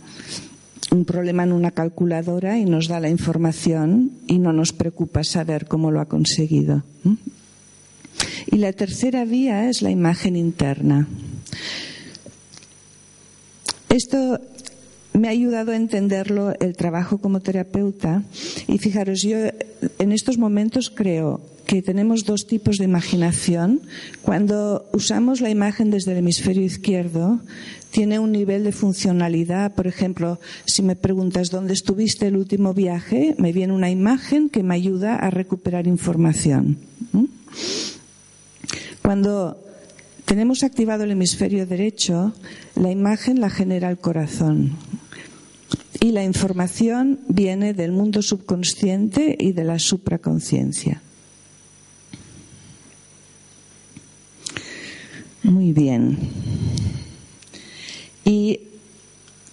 un 0.90 1.04
problema 1.04 1.42
en 1.42 1.52
una 1.52 1.70
calculadora 1.70 2.58
y 2.58 2.64
nos 2.64 2.88
da 2.88 3.00
la 3.00 3.10
información 3.10 4.12
y 4.26 4.38
no 4.38 4.52
nos 4.52 4.72
preocupa 4.72 5.24
saber 5.24 5.66
cómo 5.66 5.90
lo 5.90 6.00
ha 6.00 6.06
conseguido. 6.06 6.82
Y 8.46 8.56
la 8.56 8.72
tercera 8.72 9.24
vía 9.24 9.68
es 9.68 9.82
la 9.82 9.90
imagen 9.90 10.36
interna. 10.36 11.06
Esto 13.88 14.40
me 15.12 15.28
ha 15.28 15.32
ayudado 15.32 15.72
a 15.72 15.76
entenderlo 15.76 16.54
el 16.60 16.76
trabajo 16.76 17.18
como 17.18 17.40
terapeuta 17.40 18.22
y 18.66 18.78
fijaros, 18.78 19.22
yo 19.22 19.38
en 19.98 20.12
estos 20.12 20.38
momentos 20.38 20.90
creo 20.90 21.40
que 21.66 21.82
tenemos 21.82 22.24
dos 22.24 22.46
tipos 22.46 22.78
de 22.78 22.84
imaginación. 22.84 23.82
Cuando 24.22 24.88
usamos 24.92 25.42
la 25.42 25.50
imagen 25.50 25.90
desde 25.90 26.12
el 26.12 26.18
hemisferio 26.18 26.62
izquierdo, 26.62 27.40
tiene 27.90 28.18
un 28.18 28.32
nivel 28.32 28.64
de 28.64 28.72
funcionalidad. 28.72 29.74
Por 29.74 29.86
ejemplo, 29.86 30.40
si 30.66 30.82
me 30.82 30.96
preguntas 30.96 31.50
dónde 31.50 31.74
estuviste 31.74 32.26
el 32.26 32.36
último 32.36 32.74
viaje, 32.74 33.34
me 33.38 33.52
viene 33.52 33.72
una 33.72 33.90
imagen 33.90 34.50
que 34.50 34.62
me 34.62 34.74
ayuda 34.74 35.16
a 35.16 35.30
recuperar 35.30 35.86
información. 35.86 36.78
Cuando 39.02 39.58
tenemos 40.24 40.62
activado 40.62 41.04
el 41.04 41.12
hemisferio 41.12 41.66
derecho, 41.66 42.34
la 42.74 42.90
imagen 42.90 43.40
la 43.40 43.48
genera 43.48 43.90
el 43.90 43.98
corazón. 43.98 44.76
Y 46.00 46.12
la 46.12 46.22
información 46.22 47.18
viene 47.28 47.74
del 47.74 47.92
mundo 47.92 48.22
subconsciente 48.22 49.36
y 49.38 49.52
de 49.52 49.64
la 49.64 49.78
supraconciencia. 49.78 51.02
Muy 55.42 55.72
bien. 55.72 56.18
Y 58.28 58.60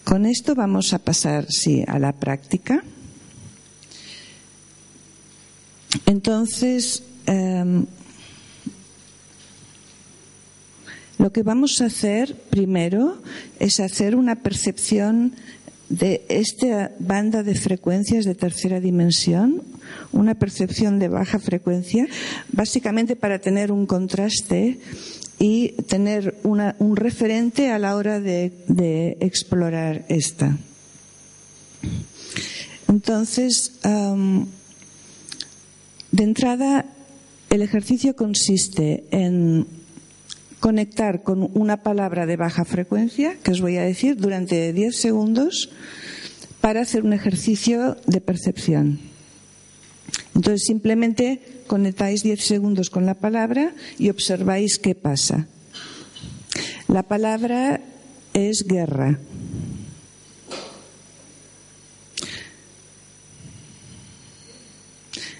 con 0.04 0.26
esto 0.26 0.54
vamos 0.54 0.94
a 0.94 1.00
pasar, 1.00 1.48
sí, 1.50 1.84
a 1.88 1.98
la 1.98 2.12
práctica. 2.12 2.84
Entonces, 6.06 7.02
em, 7.26 7.86
Lo 11.18 11.32
que 11.32 11.44
vamos 11.44 11.82
a 11.82 11.86
hacer 11.86 12.36
primero 12.50 13.18
es 13.60 13.80
hacer 13.80 14.16
una 14.16 14.44
percepción 14.44 15.34
de 15.90 16.26
esta 16.30 16.92
banda 17.00 17.42
de 17.42 17.56
frecuencias 17.56 18.26
de 18.26 18.36
tercera 18.36 18.80
dimensión, 18.80 19.64
una 20.12 20.36
percepción 20.36 21.00
de 21.00 21.08
baja 21.08 21.40
frecuencia, 21.40 22.08
básicamente 22.52 23.16
para 23.16 23.40
tener 23.40 23.72
un 23.72 23.86
contraste 23.86 24.80
y 25.40 25.74
tener 25.88 26.36
un 26.44 26.96
referente 26.96 27.72
a 27.72 27.80
la 27.80 27.96
hora 27.96 28.20
de, 28.20 29.18
explorar 29.20 30.06
esta. 30.08 30.58
Entonces, 32.88 33.80
de 36.12 36.24
entrada, 36.24 36.86
el 37.50 37.62
ejercicio 37.62 38.16
consiste 38.16 39.04
en 39.12 39.68
conectar 40.60 41.24
con 41.24 41.52
una 41.54 41.84
palabra 41.84 42.26
de 42.26 42.38
baja 42.38 42.66
frecuencia, 42.66 43.38
que 43.44 43.52
os 43.52 43.62
voy 43.62 43.78
a 43.78 43.84
decir, 43.84 44.16
durante 44.16 44.74
10 44.74 44.96
segundos 44.96 45.70
para 46.60 46.82
hacer 46.82 47.04
un 47.04 47.14
ejercicio 47.14 47.98
de 48.08 48.22
percepción. 48.22 49.00
Entonces 50.34 50.64
simplemente 50.66 51.42
conectáis 51.68 52.24
10 52.24 52.42
segundos 52.42 52.90
con 52.90 53.06
la 53.06 53.16
palabra 53.16 53.74
y 53.98 54.10
observáis 54.10 54.80
qué 54.80 54.96
pasa. 54.96 55.48
La 56.88 57.04
palabra 57.04 57.82
es 58.34 58.66
guerra. 58.68 59.20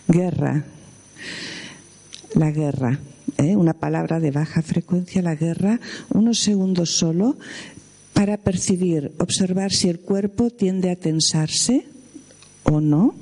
Guerra. 0.08 0.66
La 2.34 2.52
guerra. 2.52 3.00
¿eh? 3.38 3.56
Una 3.56 3.74
palabra 3.74 4.20
de 4.20 4.32
baja 4.32 4.62
frecuencia, 4.62 5.22
la 5.22 5.36
guerra, 5.36 5.80
unos 6.10 6.40
segundos 6.40 6.98
solo 6.98 7.38
para 8.14 8.38
percibir, 8.38 9.12
observar 9.20 9.72
si 9.72 9.90
el 9.90 10.00
cuerpo 10.00 10.50
tiende 10.50 10.90
a 10.90 10.96
tensarse 10.96 11.86
o 12.64 12.80
no 12.80 13.14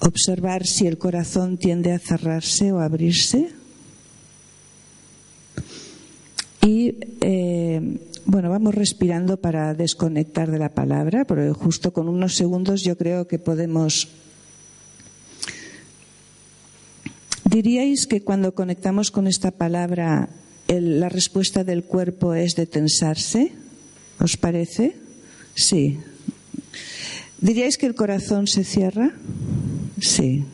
Observar 0.00 0.66
si 0.66 0.86
el 0.86 0.98
corazón 0.98 1.58
tiende 1.58 1.92
a 1.92 1.98
cerrarse 1.98 2.72
o 2.72 2.80
a 2.80 2.84
abrirse. 2.84 3.50
Y 6.62 6.94
eh, 7.20 7.98
bueno, 8.24 8.50
vamos 8.50 8.74
respirando 8.74 9.38
para 9.38 9.74
desconectar 9.74 10.50
de 10.50 10.58
la 10.58 10.70
palabra, 10.70 11.24
pero 11.24 11.52
justo 11.54 11.92
con 11.92 12.08
unos 12.08 12.36
segundos 12.36 12.82
yo 12.82 12.96
creo 12.96 13.26
que 13.26 13.38
podemos. 13.38 14.08
¿Diríais 17.44 18.06
que 18.06 18.22
cuando 18.22 18.54
conectamos 18.54 19.10
con 19.10 19.26
esta 19.26 19.50
palabra 19.50 20.28
la 20.68 21.08
respuesta 21.08 21.64
del 21.64 21.82
cuerpo 21.82 22.34
es 22.34 22.54
de 22.54 22.66
tensarse? 22.66 23.52
¿Os 24.20 24.36
parece? 24.36 24.94
Sí. 25.56 25.98
¿Diríais 27.40 27.78
que 27.78 27.86
el 27.86 27.96
corazón 27.96 28.46
se 28.46 28.62
cierra? 28.62 29.10
Sí. 30.00 30.44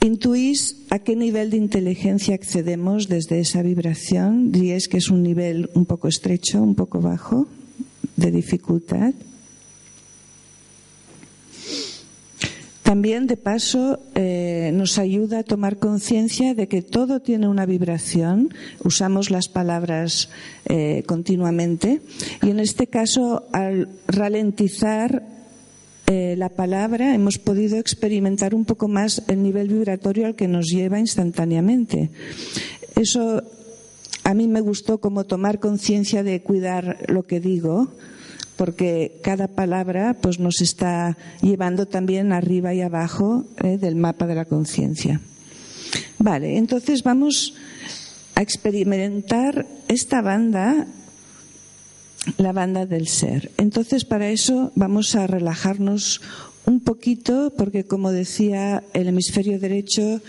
¿Intuís 0.00 0.82
a 0.90 0.98
qué 0.98 1.14
nivel 1.14 1.50
de 1.50 1.58
inteligencia 1.58 2.34
accedemos 2.34 3.08
desde 3.08 3.38
esa 3.38 3.62
vibración? 3.62 4.50
¿Diríais 4.50 4.88
que 4.88 4.96
es 4.96 5.10
un 5.10 5.22
nivel 5.22 5.70
un 5.74 5.86
poco 5.86 6.08
estrecho, 6.08 6.60
un 6.60 6.74
poco 6.74 7.00
bajo 7.00 7.46
de 8.16 8.32
dificultad? 8.32 9.14
También, 12.82 13.26
de 13.26 13.36
paso, 13.36 14.00
eh, 14.16 14.70
nos 14.74 14.98
ayuda 14.98 15.38
a 15.38 15.42
tomar 15.44 15.78
conciencia 15.78 16.52
de 16.52 16.66
que 16.66 16.82
todo 16.82 17.20
tiene 17.20 17.48
una 17.48 17.64
vibración. 17.64 18.52
Usamos 18.84 19.30
las 19.30 19.48
palabras 19.48 20.30
eh, 20.66 21.04
continuamente. 21.06 22.02
Y 22.42 22.50
en 22.50 22.60
este 22.60 22.88
caso, 22.88 23.48
al 23.52 23.88
ralentizar 24.08 25.22
eh, 26.14 26.36
la 26.36 26.50
palabra 26.50 27.14
hemos 27.14 27.38
podido 27.38 27.78
experimentar 27.78 28.54
un 28.54 28.66
poco 28.66 28.86
más 28.86 29.22
el 29.28 29.42
nivel 29.42 29.68
vibratorio 29.68 30.26
al 30.26 30.34
que 30.34 30.46
nos 30.46 30.66
lleva 30.66 30.98
instantáneamente. 30.98 32.10
Eso 32.96 33.42
a 34.22 34.34
mí 34.34 34.46
me 34.46 34.60
gustó 34.60 34.98
como 34.98 35.24
tomar 35.24 35.58
conciencia 35.58 36.22
de 36.22 36.42
cuidar 36.42 36.98
lo 37.08 37.22
que 37.22 37.40
digo, 37.40 37.88
porque 38.56 39.20
cada 39.22 39.48
palabra 39.48 40.14
pues 40.20 40.38
nos 40.38 40.60
está 40.60 41.16
llevando 41.40 41.86
también 41.86 42.34
arriba 42.34 42.74
y 42.74 42.82
abajo 42.82 43.46
eh, 43.64 43.78
del 43.78 43.96
mapa 43.96 44.26
de 44.26 44.34
la 44.34 44.44
conciencia. 44.44 45.18
Vale, 46.18 46.58
entonces 46.58 47.04
vamos 47.04 47.54
a 48.34 48.42
experimentar 48.42 49.64
esta 49.88 50.20
banda 50.20 50.88
la 52.36 52.52
banda 52.52 52.86
del 52.86 53.08
ser. 53.08 53.50
Entonces, 53.56 54.04
para 54.04 54.30
eso 54.30 54.72
vamos 54.74 55.14
a 55.14 55.26
relajarnos 55.26 56.20
un 56.64 56.80
poquito, 56.80 57.52
porque 57.56 57.84
como 57.84 58.12
decía 58.12 58.84
el 58.92 59.08
hemisferio 59.08 59.58
derecho, 59.58 60.20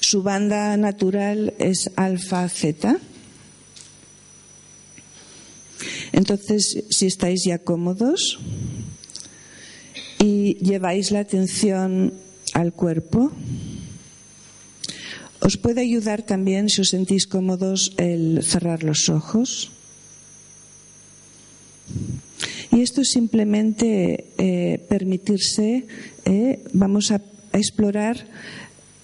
su 0.00 0.22
banda 0.22 0.76
natural 0.76 1.54
es 1.58 1.90
alfa-zeta. 1.96 2.98
Entonces, 6.12 6.84
si 6.90 7.06
estáis 7.06 7.44
ya 7.44 7.58
cómodos 7.58 8.38
y 10.18 10.54
lleváis 10.56 11.10
la 11.10 11.20
atención 11.20 12.12
al 12.52 12.72
cuerpo, 12.72 13.32
os 15.40 15.56
puede 15.56 15.80
ayudar 15.80 16.22
también, 16.22 16.68
si 16.68 16.82
os 16.82 16.90
sentís 16.90 17.26
cómodos, 17.26 17.94
el 17.96 18.42
cerrar 18.42 18.84
los 18.84 19.08
ojos 19.08 19.70
y 22.80 22.82
esto 22.82 23.02
es 23.02 23.10
simplemente 23.10 24.32
eh, 24.38 24.78
permitirse, 24.88 25.86
eh, 26.24 26.64
vamos 26.72 27.10
a, 27.10 27.20
explorar 27.52 28.26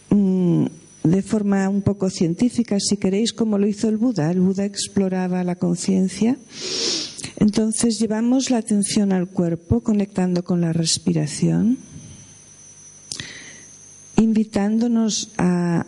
mm, 0.09 0.65
de 1.05 1.23
forma 1.23 1.69
un 1.69 1.83
poco 1.83 2.09
científica, 2.09 2.79
si 2.81 2.97
queréis, 2.97 3.35
como 3.35 3.59
lo 3.59 3.67
hizo 3.67 3.91
el 3.91 3.99
Buda. 3.99 4.31
El 4.31 4.41
Buda 4.41 4.65
exploraba 4.65 5.45
la 5.45 5.57
conciencia. 5.57 6.39
Entonces 7.39 7.99
llevamos 7.99 8.49
la 8.49 8.57
atención 8.57 9.13
al 9.13 9.29
cuerpo, 9.29 9.83
conectando 9.83 10.43
con 10.43 10.63
la 10.63 10.73
respiración, 10.73 11.77
invitándonos 14.17 15.33
a 15.37 15.85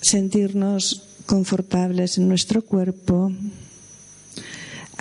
sentirnos 0.00 1.02
confortables 1.26 2.16
en 2.16 2.28
nuestro 2.28 2.62
cuerpo, 2.62 3.30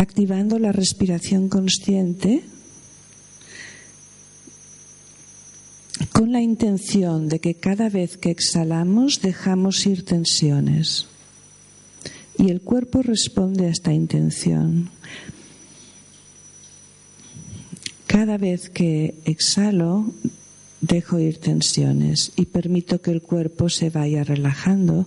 activando 0.02 0.58
la 0.58 0.72
respiración 0.72 1.48
consciente 1.48 2.42
con 6.12 6.32
la 6.32 6.42
intención 6.42 7.30
de 7.30 7.40
que 7.40 7.54
cada 7.54 7.88
vez 7.88 8.18
que 8.18 8.32
exhalamos 8.32 9.22
dejamos 9.22 9.86
ir 9.86 10.04
tensiones. 10.04 11.06
Y 12.36 12.50
el 12.50 12.62
cuerpo 12.62 13.04
responde 13.04 13.68
a 13.68 13.70
esta 13.70 13.94
intención. 13.94 14.90
Cada 18.08 18.40
vez 18.40 18.72
que 18.72 19.14
exhalo, 19.26 20.12
dejo 20.82 21.20
ir 21.20 21.38
tensiones 21.38 22.32
y 22.36 22.48
permito 22.48 23.04
que 23.04 23.12
el 23.12 23.22
cuerpo 23.22 23.70
se 23.70 23.92
vaya 23.92 24.24
relajando 24.24 25.06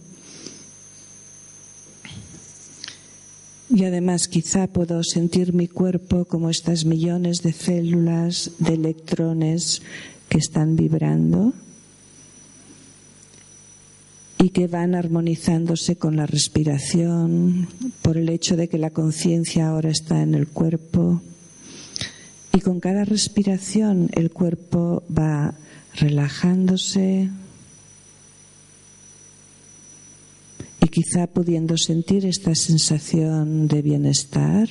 Y 3.70 3.85
además 3.85 4.29
quizá 4.29 4.66
puedo 4.66 5.03
sentir 5.03 5.53
mi 5.53 5.68
cuerpo 5.68 6.27
como 6.27 6.50
estas 6.50 6.85
millones 6.85 7.42
de 7.42 7.53
células, 7.53 8.53
de 8.59 8.74
electrones 8.74 9.83
que 10.29 10.38
están 10.38 10.77
vibrando 10.77 11.55
y 14.38 14.50
que 14.50 14.66
van 14.66 14.94
armonizándose 14.94 15.96
con 15.96 16.16
la 16.16 16.27
respiración 16.27 17.66
por 18.03 18.18
el 18.18 18.29
hecho 18.29 18.57
de 18.57 18.68
que 18.68 18.77
la 18.77 18.90
conciencia 18.90 19.68
ahora 19.68 19.88
está 19.88 20.20
en 20.20 20.35
el 20.35 20.48
cuerpo. 20.48 21.22
Y 22.53 22.61
con 22.61 22.79
cada 22.79 23.07
respiración 23.07 24.11
el 24.12 24.31
cuerpo 24.31 25.03
va 25.11 25.55
relajándose, 25.94 27.31
quizá 30.94 31.26
pudiendo 31.26 31.74
sentir 31.76 32.24
esta 32.24 32.54
sensación 32.54 33.66
de 33.66 33.83
bienestar, 33.83 34.68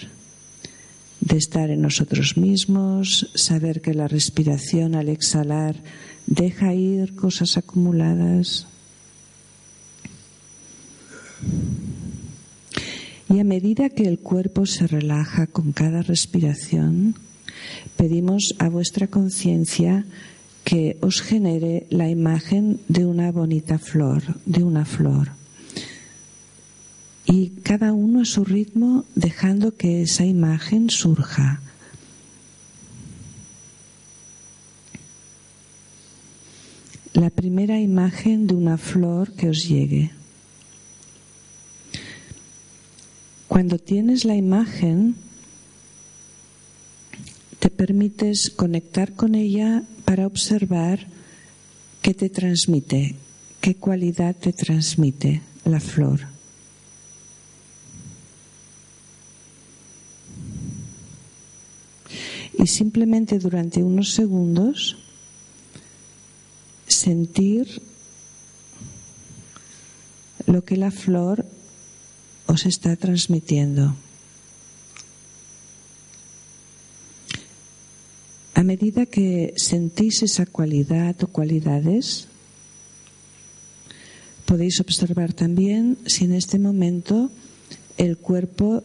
de 1.19 1.36
estar 1.36 1.69
en 1.69 1.81
nosotros 1.81 2.38
mismos, 2.38 3.29
saber 3.36 3.81
que 3.81 3.93
la 3.93 4.07
respiración 4.07 4.95
al 4.95 5.09
exhalar 5.09 5.75
deja 6.25 6.73
ir 6.73 7.13
cosas 7.15 7.57
acumuladas. 7.57 8.67
Y 13.27 13.39
a 13.39 13.43
medida 13.43 13.89
que 13.89 14.07
el 14.07 14.19
cuerpo 14.19 14.65
se 14.65 14.88
relaja 14.88 15.47
con 15.47 15.73
cada 15.73 16.03
respiración, 16.03 17.15
pedimos 17.97 18.55
a 18.59 18.69
vuestra 18.69 19.07
conciencia 19.07 20.05
que 20.63 20.95
os 21.01 21.19
genere 21.21 21.86
la 21.89 22.07
imagen 22.07 22.79
de 22.88 23.05
una 23.05 23.29
bonita 23.33 23.77
flor, 23.77 24.39
de 24.45 24.63
una 24.63 24.86
flor 24.86 25.42
y 27.34 27.50
cada 27.63 27.93
uno 27.93 28.22
a 28.22 28.26
su 28.26 28.46
ritmo 28.46 29.06
dejando 29.15 29.76
que 29.76 30.04
esa 30.04 30.24
imagen 30.24 30.91
surja. 30.91 31.62
La 37.13 37.32
primera 37.32 37.80
imagen 37.80 38.46
de 38.46 38.54
una 38.54 38.78
flor 38.78 39.34
que 39.34 39.50
os 39.50 39.67
llegue. 39.67 40.12
Cuando 43.48 43.80
tienes 43.80 44.26
la 44.26 44.36
imagen, 44.36 45.15
te 47.58 47.72
permites 47.72 48.52
conectar 48.56 49.13
con 49.13 49.34
ella 49.34 49.82
para 50.06 50.28
observar 50.28 51.08
qué 52.04 52.13
te 52.13 52.30
transmite, 52.30 53.15
qué 53.60 53.74
cualidad 53.74 54.36
te 54.36 54.54
transmite 54.54 55.41
la 55.65 55.80
flor. 55.80 56.33
Y 62.57 62.67
simplemente 62.67 63.39
durante 63.39 63.83
unos 63.83 64.13
segundos 64.13 64.97
sentir 66.87 67.81
lo 70.45 70.63
que 70.63 70.77
la 70.77 70.91
flor 70.91 71.45
os 72.47 72.65
está 72.65 72.95
transmitiendo. 72.95 73.95
A 78.53 78.61
medida 78.61 79.05
que 79.05 79.53
sentís 79.57 80.21
esa 80.21 80.45
cualidad 80.45 81.17
o 81.23 81.27
cualidades, 81.27 82.27
podéis 84.45 84.79
observar 84.79 85.33
también 85.33 85.97
si 86.05 86.25
en 86.25 86.33
este 86.33 86.59
momento 86.59 87.31
el 87.97 88.17
cuerpo 88.17 88.83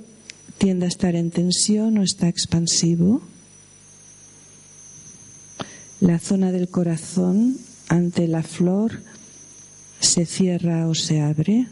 tiende 0.57 0.87
a 0.87 0.89
estar 0.89 1.15
en 1.15 1.31
tensión 1.31 1.99
o 1.99 2.03
está 2.03 2.29
expansivo. 2.29 3.23
La 6.01 6.21
zona 6.21 6.53
del 6.53 6.69
corazón 6.69 7.59
ante 7.89 8.29
la 8.29 8.45
flor 8.45 9.03
se 9.99 10.27
cierra 10.27 10.87
o 10.87 10.95
se 10.95 11.21
abre. 11.21 11.67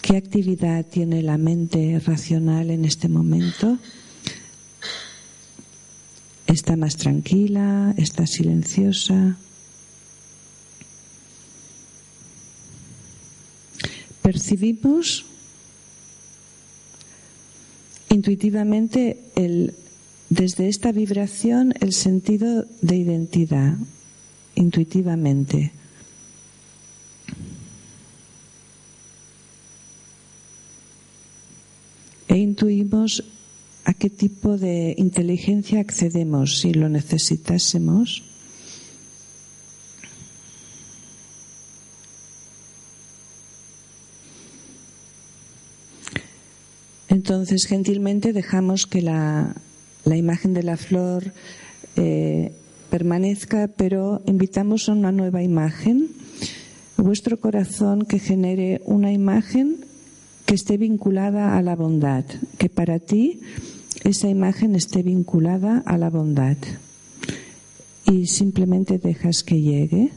¿Qué 0.00 0.16
actividad 0.16 0.86
tiene 0.86 1.22
la 1.22 1.36
mente 1.36 2.00
racional 2.00 2.70
en 2.70 2.86
este 2.86 3.08
momento? 3.08 3.78
¿Está 6.46 6.76
más 6.76 6.96
tranquila? 6.96 7.92
¿Está 7.98 8.26
silenciosa? 8.26 9.36
Percibimos 14.22 15.26
intuitivamente 18.08 19.20
el, 19.36 19.74
desde 20.30 20.68
esta 20.68 20.92
vibración 20.92 21.74
el 21.80 21.92
sentido 21.92 22.66
de 22.82 22.96
identidad, 22.96 23.76
intuitivamente. 24.54 25.72
e 32.28 32.36
intuimos 32.36 33.24
a 33.84 33.94
qué 33.94 34.10
tipo 34.10 34.58
de 34.58 34.94
inteligencia 34.98 35.80
accedemos 35.80 36.60
si 36.60 36.74
lo 36.74 36.88
necesitásemos. 36.90 38.22
Entonces, 47.08 47.64
gentilmente 47.64 48.34
dejamos 48.34 48.86
que 48.86 49.00
la, 49.00 49.56
imagen 50.06 50.54
de 50.54 50.62
la 50.62 50.76
flor 50.76 51.32
eh, 51.96 52.52
permanezca, 52.90 53.68
pero 53.68 54.22
invitamos 54.26 54.88
a 54.88 54.92
una 54.92 55.12
nueva 55.12 55.42
imagen. 55.42 56.08
Vuestro 56.96 57.38
corazón 57.40 58.04
que 58.04 58.18
genere 58.18 58.80
una 58.84 59.12
imagen 59.12 59.84
que 60.46 60.54
esté 60.54 60.78
vinculada 60.78 61.56
a 61.56 61.62
la 61.62 61.76
bondad, 61.76 62.24
que 62.56 62.68
para 62.68 62.98
ti 62.98 63.40
esa 64.04 64.28
imagen 64.28 64.74
esté 64.74 65.02
vinculada 65.02 65.82
a 65.84 65.98
la 65.98 66.08
bondad. 66.08 66.56
Y 68.06 68.26
simplemente 68.26 68.98
dejas 68.98 69.42
que 69.42 69.60
llegue. 69.60 70.10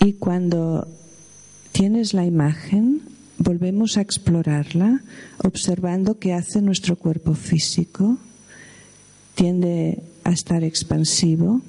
Y 0.00 0.14
cuando 0.14 0.88
tienes 1.72 2.14
la 2.14 2.24
imagen, 2.24 3.01
volvemos 3.42 3.96
a 3.96 4.00
explorarla, 4.00 5.02
observando 5.38 6.18
qué 6.18 6.32
hace 6.32 6.62
nuestro 6.62 6.96
cuerpo 6.96 7.34
físico. 7.34 8.18
Tiende 9.34 10.02
a 10.24 10.30
estar 10.30 10.62
expansivo, 10.62 11.62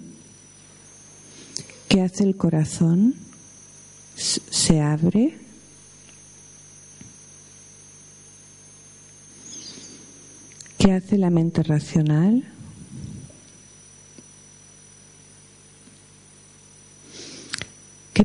¿Qué 1.93 2.01
hace 2.01 2.23
el 2.23 2.35
corazón? 2.35 3.13
Se 4.15 4.81
abre. 4.81 5.37
¿Qué 10.79 10.91
hace 10.91 11.19
la 11.19 11.29
mente 11.29 11.61
racional? 11.61 12.51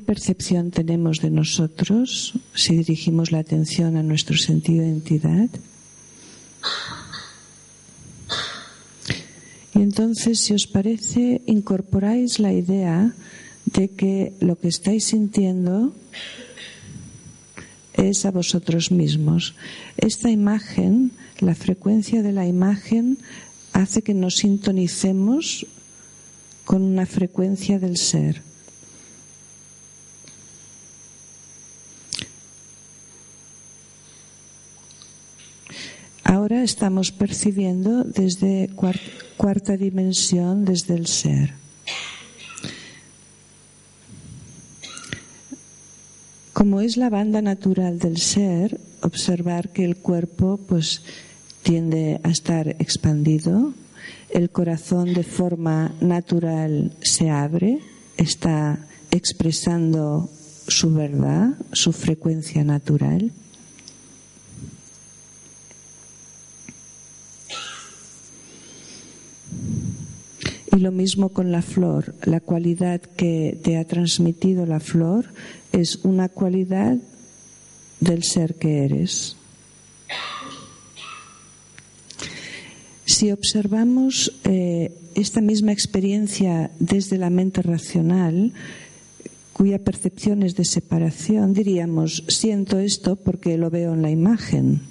Percepción 0.09 0.71
tenemos 0.71 1.21
de 1.21 1.29
nosotros 1.29 2.33
si 2.57 2.81
dirigimos 2.81 3.29
la 3.29 3.45
atención 3.45 3.99
a 3.99 4.03
nuestro 4.03 4.39
sentido 4.39 4.81
de 4.81 4.89
identidad? 4.89 5.51
Y 9.75 9.83
entonces, 9.83 10.41
si 10.41 10.55
os 10.55 10.67
parece, 10.67 11.43
incorporáis 11.45 12.41
la 12.41 12.55
idea 12.55 13.13
de 13.67 13.93
que 13.93 14.33
lo 14.41 14.57
que 14.57 14.69
estáis 14.69 15.05
sintiendo 15.05 15.93
es 17.93 18.25
a 18.25 18.31
vosotros 18.31 18.91
mismos. 18.91 19.57
Esta 19.99 20.31
imagen, 20.31 21.13
la 21.41 21.55
frecuencia 21.55 22.23
de 22.23 22.33
la 22.33 22.47
imagen, 22.47 23.19
hace 23.75 24.01
que 24.01 24.15
nos 24.15 24.37
sintonicemos 24.37 25.67
con 26.65 26.81
una 26.81 27.05
frecuencia 27.05 27.79
del 27.79 27.99
ser. 27.99 28.48
Estamos 36.63 37.13
percibiendo 37.13 38.05
desde 38.05 38.71
cuarta 39.37 39.77
dimensión, 39.77 40.65
desde 40.65 40.95
el 40.95 41.07
ser. 41.07 41.55
Como 46.53 46.81
es 46.81 46.97
la 46.97 47.09
banda 47.09 47.41
natural 47.41 47.99
del 47.99 48.19
ser, 48.19 48.81
observar 49.03 49.71
que 49.71 49.85
el 49.85 49.97
cuerpo 49.97 50.59
pues 50.69 51.03
tiende 51.63 52.21
a 52.25 52.31
estar 52.31 52.69
expandido, 52.69 53.75
el 54.31 54.51
corazón 54.51 55.15
de 55.15 55.23
forma 55.23 55.95
natural 56.01 56.93
se 57.01 57.31
abre, 57.31 57.79
está 58.17 58.87
expresando 59.11 60.29
su 60.67 60.93
verdad, 60.93 61.55
su 61.73 61.93
frecuencia 61.93 62.65
natural. 62.65 63.33
Y 70.79 70.81
lo 70.81 70.93
mismo 70.93 71.31
con 71.31 71.51
la 71.51 71.61
flor, 71.61 72.15
la 72.23 72.39
cualidad 72.39 73.01
que 73.01 73.59
te 73.65 73.79
ha 73.79 73.85
transmitido 73.85 74.65
la 74.65 74.79
flor 74.79 75.25
es 75.73 75.97
una 76.05 76.29
cualidad 76.29 76.99
del 77.99 78.23
ser 78.23 78.55
que 78.55 78.85
eres. 78.85 79.35
Si 83.07 83.33
observamos 83.33 84.39
eh, 84.45 84.93
esta 85.17 85.41
misma 85.41 85.73
experiencia 85.73 86.71
desde 86.79 87.19
la 87.19 87.29
mente 87.29 87.61
racional, 87.61 88.53
cuya 89.55 89.81
percepción 89.81 90.45
es 90.45 90.55
de 90.55 90.65
separación, 90.65 91.55
diríamos, 91.55 92.23
siento 92.29 92.79
esto 92.79 93.17
porque 93.17 93.59
lo 93.59 93.69
veo 93.69 93.95
en 93.95 94.03
la 94.03 94.13
imagen. 94.13 94.83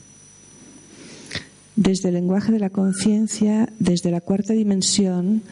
Desde 1.78 2.10
el 2.10 2.16
lenguaje 2.16 2.52
de 2.52 2.60
la 2.60 2.72
conciencia, 2.72 3.72
desde 3.80 4.12
la 4.12 4.20
cuarta 4.20 4.52
dimensión, 4.52 5.44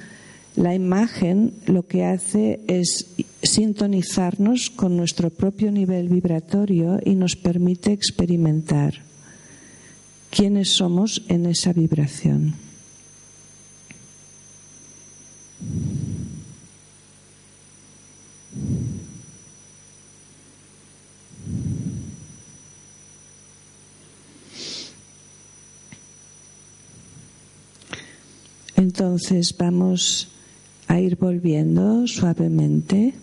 la 0.55 0.73
imagen 0.73 1.53
lo 1.65 1.85
que 1.85 2.05
hace 2.05 2.61
es 2.67 3.07
sintonizarnos 3.43 4.69
con 4.69 4.95
nuestro 4.95 5.29
propio 5.29 5.71
nivel 5.71 6.09
vibratorio 6.09 6.99
y 7.03 7.15
nos 7.15 7.35
permite 7.35 7.91
experimentar 7.91 9.03
quiénes 10.29 10.69
somos 10.69 11.23
en 11.27 11.45
esa 11.45 11.73
vibración. 11.73 12.55
Entonces 28.77 29.55
vamos 29.57 30.34
a 30.87 30.99
ir 30.99 31.15
volviendo 31.15 32.07
suavemente. 32.07 33.13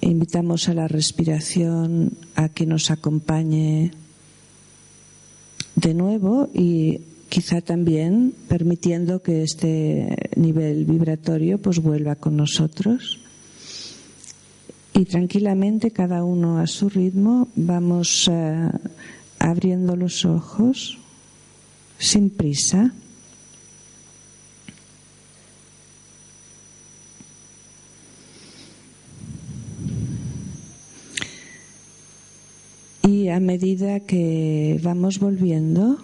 Invitamos 0.00 0.68
a 0.68 0.74
la 0.74 0.88
respiración 0.88 2.12
a 2.34 2.48
que 2.48 2.66
nos 2.66 2.90
acompañe 2.90 3.90
de 5.74 5.94
nuevo 5.94 6.48
y 6.54 7.00
quizá 7.28 7.60
también 7.60 8.34
permitiendo 8.48 9.22
que 9.22 9.42
este 9.42 10.30
nivel 10.36 10.84
vibratorio 10.84 11.58
pues 11.58 11.80
vuelva 11.80 12.16
con 12.16 12.36
nosotros. 12.36 13.20
Y 14.94 15.04
tranquilamente, 15.04 15.92
cada 15.92 16.24
uno 16.24 16.58
a 16.58 16.66
su 16.66 16.88
ritmo, 16.88 17.48
vamos 17.54 18.28
eh, 18.32 18.70
abriendo 19.38 19.94
los 19.94 20.24
ojos 20.24 20.98
sin 21.98 22.30
prisa. 22.30 22.92
A 33.38 33.40
medida 33.40 34.02
que 34.02 34.82
vamos 34.82 35.22
volviendo, 35.22 36.02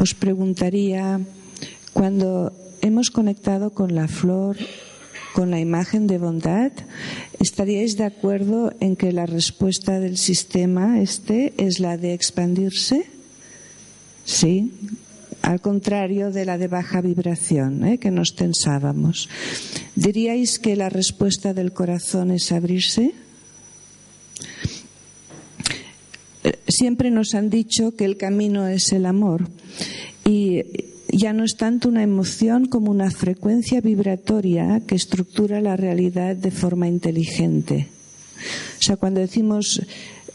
os 0.00 0.16
preguntaría, 0.16 1.20
cuando 1.92 2.56
hemos 2.80 3.12
conectado 3.12 3.76
con 3.76 3.92
la 3.92 4.08
flor, 4.08 4.56
con 5.36 5.52
la 5.52 5.60
imagen 5.60 6.08
de 6.08 6.16
bondad, 6.16 6.72
¿estaríais 7.36 8.00
de 8.00 8.08
acuerdo 8.08 8.72
en 8.80 8.96
que 8.96 9.12
la 9.12 9.28
respuesta 9.28 10.00
del 10.00 10.16
sistema 10.16 11.04
este 11.04 11.52
es 11.60 11.84
la 11.84 12.00
de 12.00 12.16
expandirse? 12.16 13.04
Sí, 14.24 14.72
al 15.44 15.60
contrario 15.60 16.30
de 16.30 16.46
la 16.46 16.56
de 16.56 16.68
baja 16.68 17.02
vibración, 17.02 17.84
¿eh? 17.84 17.98
que 17.98 18.10
nos 18.10 18.34
tensábamos. 18.34 19.28
¿Diríais 19.94 20.58
que 20.58 20.74
la 20.74 20.88
respuesta 20.88 21.52
del 21.52 21.72
corazón 21.72 22.30
es 22.30 22.50
abrirse? 22.50 23.12
Eh, 26.44 26.58
siempre 26.66 27.10
nos 27.10 27.34
han 27.34 27.50
dicho 27.50 27.94
que 27.94 28.06
el 28.06 28.16
camino 28.16 28.66
es 28.66 28.90
el 28.92 29.04
amor 29.04 29.46
y 30.24 30.62
ya 31.08 31.34
no 31.34 31.44
es 31.44 31.56
tanto 31.56 31.90
una 31.90 32.02
emoción 32.02 32.64
como 32.64 32.90
una 32.90 33.10
frecuencia 33.10 33.82
vibratoria 33.82 34.80
que 34.86 34.94
estructura 34.94 35.60
la 35.60 35.76
realidad 35.76 36.36
de 36.36 36.50
forma 36.52 36.88
inteligente. 36.88 37.88
O 38.78 38.82
sea, 38.82 38.96
cuando 38.96 39.20
decimos 39.20 39.82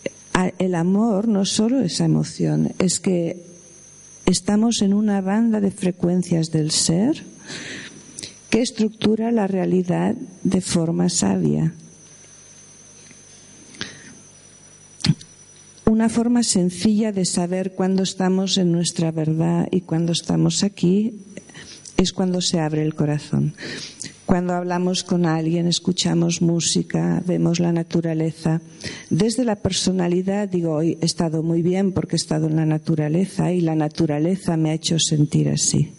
eh, 0.03 0.53
el 0.60 0.76
amor 0.76 1.28
no 1.28 1.45
solo 1.45 1.82
esa 1.82 2.05
emoción, 2.05 2.74
es 2.78 2.99
que 2.99 3.49
Estamos 4.30 4.84
en 4.84 4.93
una 4.93 5.21
banda 5.21 5.59
de 5.59 5.71
frecuencias 5.71 6.51
del 6.51 6.69
ser 6.69 7.23
que 8.51 8.61
estructura 8.61 9.32
la 9.32 9.47
realidad 9.47 10.13
de 10.43 10.61
forma 10.61 11.09
sabia. 11.09 11.73
Una 15.86 16.09
forma 16.09 16.43
sencilla 16.43 17.11
de 17.11 17.25
saber 17.25 17.73
cuándo 17.73 18.03
estamos 18.03 18.59
en 18.59 18.71
nuestra 18.71 19.09
verdad 19.09 19.67
y 19.71 19.82
cuándo 19.82 20.11
estamos 20.11 20.61
aquí 20.63 21.21
es 21.97 22.13
cuando 22.13 22.39
se 22.39 22.59
abre 22.59 22.84
el 22.84 22.93
corazón. 22.93 23.55
Cuando 24.30 24.53
hablamos 24.53 25.03
con 25.03 25.25
alguien, 25.25 25.65
escuchamos 25.65 26.43
música, 26.43 27.23
vemos 27.25 27.59
la 27.59 27.71
naturaleza. 27.71 28.61
Desde 29.09 29.43
la 29.43 29.55
personalidad 29.55 30.47
digo, 30.47 30.73
hoy 30.73 30.99
he 31.01 31.05
estado 31.07 31.41
muy 31.41 31.63
bien 31.63 31.93
porque 31.93 32.15
he 32.15 32.21
estado 32.21 32.45
en 32.45 32.55
la 32.55 32.67
naturaleza 32.67 33.51
y 33.51 33.61
la 33.61 33.73
naturaleza 33.73 34.55
me 34.55 34.69
ha 34.69 34.75
hecho 34.75 34.99
sentir 34.99 35.49
así. 35.49 35.93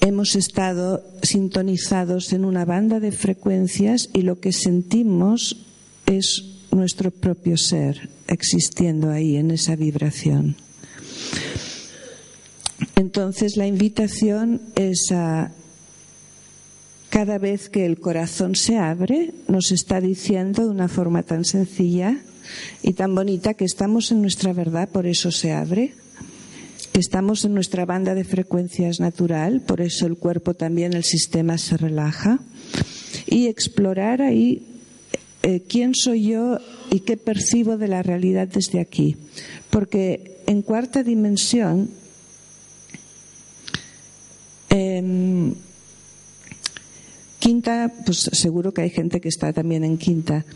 Hemos 0.00 0.36
estado 0.36 1.02
sintonizados 1.24 2.32
en 2.32 2.44
una 2.44 2.64
banda 2.64 3.00
de 3.00 3.10
frecuencias 3.10 4.10
y 4.12 4.22
lo 4.22 4.38
que 4.38 4.52
sentimos 4.52 5.66
es 6.06 6.60
nuestro 6.70 7.10
propio 7.10 7.56
ser 7.56 8.10
existiendo 8.28 9.10
ahí 9.10 9.38
en 9.38 9.50
esa 9.50 9.74
vibración. 9.74 10.54
Entonces 12.96 13.56
la 13.56 13.66
invitación 13.66 14.60
es 14.74 15.12
a 15.12 15.52
cada 17.10 17.36
vez 17.36 17.68
que 17.68 17.84
el 17.84 18.00
corazón 18.00 18.54
se 18.54 18.78
abre, 18.78 19.34
nos 19.46 19.70
está 19.70 20.00
diciendo 20.00 20.64
de 20.64 20.70
una 20.70 20.88
forma 20.88 21.22
tan 21.22 21.44
sencilla 21.44 22.18
y 22.82 22.94
tan 22.94 23.14
bonita 23.14 23.52
que 23.52 23.66
estamos 23.66 24.12
en 24.12 24.22
nuestra 24.22 24.54
verdad, 24.54 24.88
por 24.88 25.06
eso 25.06 25.30
se 25.30 25.52
abre, 25.52 25.92
que 26.92 27.00
estamos 27.00 27.44
en 27.44 27.52
nuestra 27.52 27.84
banda 27.84 28.14
de 28.14 28.24
frecuencias 28.24 28.98
natural, 28.98 29.60
por 29.60 29.82
eso 29.82 30.06
el 30.06 30.16
cuerpo 30.16 30.54
también, 30.54 30.94
el 30.94 31.04
sistema 31.04 31.58
se 31.58 31.76
relaja, 31.76 32.40
y 33.26 33.46
explorar 33.46 34.22
ahí 34.22 34.66
eh, 35.42 35.62
quién 35.68 35.94
soy 35.94 36.28
yo 36.30 36.58
y 36.90 37.00
qué 37.00 37.16
percibo 37.16 37.76
de 37.76 37.88
la 37.88 38.02
realidad 38.02 38.48
desde 38.48 38.80
aquí. 38.80 39.16
Porque 39.70 40.42
en 40.46 40.62
cuarta 40.62 41.02
dimensión 41.02 41.90
Em, 44.72 45.52
quinta, 47.38 47.92
pues 48.06 48.30
seguro 48.32 48.72
que 48.72 48.80
hay 48.80 48.90
gente 48.90 49.20
que 49.20 49.28
está 49.28 49.52
también 49.52 49.84
en 49.84 49.98
quinta. 49.98 50.46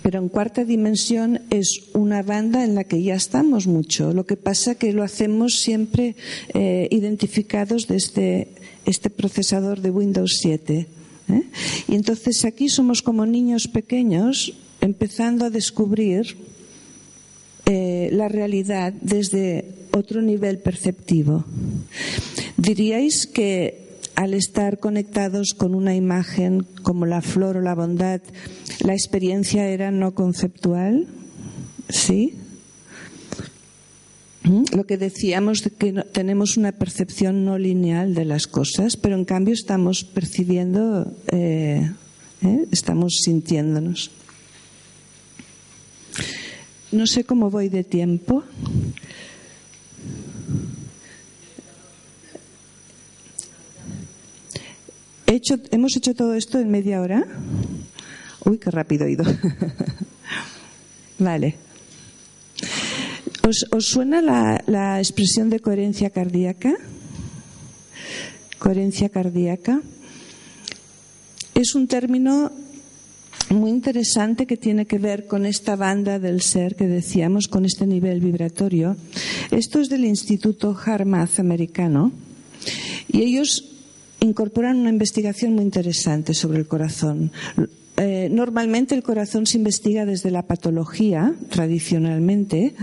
Pero 0.00 0.20
en 0.20 0.28
cuarta 0.28 0.64
dimensión 0.64 1.42
es 1.50 1.90
una 1.92 2.22
banda 2.22 2.64
en 2.64 2.74
la 2.74 2.84
que 2.84 3.02
ya 3.02 3.14
estamos 3.14 3.66
mucho. 3.66 4.14
Lo 4.14 4.24
que 4.24 4.36
pasa 4.36 4.76
que 4.76 4.92
lo 4.92 5.02
hacemos 5.02 5.58
siempre 5.58 6.16
eh, 6.54 6.88
identificados 6.90 7.88
desde 7.88 8.48
este 8.86 9.10
procesador 9.10 9.82
de 9.82 9.90
Windows 9.90 10.38
7. 10.40 10.86
¿eh? 11.28 11.42
Y 11.88 11.94
entonces 11.94 12.44
aquí 12.46 12.70
somos 12.70 13.02
como 13.02 13.26
niños 13.26 13.68
pequeños 13.68 14.54
empezando 14.80 15.44
a 15.44 15.50
descubrir 15.50 16.38
eh, 17.66 18.08
la 18.12 18.28
realidad 18.28 18.94
desde 19.00 19.66
otro 19.92 20.22
nivel 20.22 20.58
perceptivo. 20.58 21.44
¿Diríais 22.62 23.26
que 23.26 23.98
al 24.14 24.34
estar 24.34 24.78
conectados 24.78 25.52
con 25.52 25.74
una 25.74 25.96
imagen 25.96 26.62
como 26.84 27.06
la 27.06 27.20
flor 27.20 27.56
o 27.56 27.60
la 27.60 27.74
bondad, 27.74 28.20
la 28.86 28.94
experiencia 28.94 29.66
era 29.66 29.90
no 29.90 30.14
conceptual? 30.14 31.08
¿Sí? 31.88 32.34
¿Mm? 34.44 34.76
Lo 34.76 34.86
que 34.86 34.96
decíamos 34.96 35.64
de 35.64 35.70
que 35.70 35.92
tenemos 36.12 36.56
una 36.56 36.70
percepción 36.70 37.44
no 37.44 37.58
lineal 37.58 38.14
de 38.14 38.26
las 38.26 38.46
cosas, 38.46 38.96
pero 38.96 39.16
en 39.16 39.24
cambio 39.24 39.54
estamos 39.54 40.04
percibiendo, 40.04 41.12
eh, 41.32 41.90
¿eh? 42.42 42.66
estamos 42.70 43.22
sintiéndonos. 43.24 44.12
No 46.92 47.08
sé 47.08 47.24
cómo 47.24 47.50
voy 47.50 47.68
de 47.70 47.82
tiempo. 47.82 48.44
Hemos 55.70 55.96
hecho 55.96 56.14
todo 56.14 56.34
esto 56.34 56.58
en 56.58 56.70
media 56.70 57.00
hora. 57.00 57.24
Uy, 58.44 58.58
qué 58.58 58.70
rápido 58.70 59.06
he 59.06 59.12
ido. 59.12 59.24
vale. 61.18 61.56
¿Os, 63.46 63.84
suena 63.84 64.20
la, 64.20 64.62
la, 64.66 64.98
expresión 64.98 65.50
de 65.50 65.60
coherencia 65.60 66.10
cardíaca? 66.10 66.74
Coherencia 68.58 69.08
cardíaca. 69.08 69.80
Es 71.54 71.74
un 71.74 71.86
término 71.86 72.52
muy 73.50 73.70
interesante 73.70 74.46
que 74.46 74.56
tiene 74.56 74.86
que 74.86 74.98
ver 74.98 75.26
con 75.26 75.46
esta 75.46 75.76
banda 75.76 76.18
del 76.18 76.40
ser 76.40 76.74
que 76.76 76.86
decíamos, 76.86 77.48
con 77.48 77.64
este 77.64 77.86
nivel 77.86 78.20
vibratorio. 78.20 78.96
Esto 79.50 79.80
es 79.80 79.88
del 79.88 80.04
Instituto 80.04 80.76
Harmath 80.84 81.38
americano 81.38 82.12
y 83.08 83.22
ellos 83.22 83.71
incorporan 84.22 84.78
una 84.78 84.90
investigación 84.90 85.54
muy 85.54 85.64
interesante 85.64 86.34
sobre 86.34 86.58
el 86.58 86.66
corazón. 86.66 87.32
Eh, 87.96 88.28
normalmente 88.30 88.94
el 88.94 89.02
corazón 89.02 89.46
se 89.46 89.58
investiga 89.58 90.06
desde 90.06 90.30
la 90.30 90.46
patología, 90.46 91.34
tradicionalmente, 91.50 92.74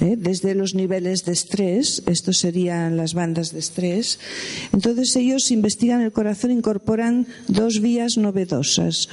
eh, 0.00 0.16
desde 0.16 0.54
los 0.54 0.74
niveles 0.74 1.24
de 1.24 1.32
estrés, 1.32 2.02
estos 2.06 2.38
serían 2.38 2.96
las 2.96 3.14
bandas 3.14 3.52
de 3.52 3.58
estrés. 3.58 4.18
Entonces 4.72 5.14
ellos 5.16 5.50
investigan 5.50 6.02
el 6.02 6.12
corazón, 6.12 6.50
incorporan 6.50 7.26
dos 7.48 7.80
vías 7.80 8.16
novedosas. 8.16 9.08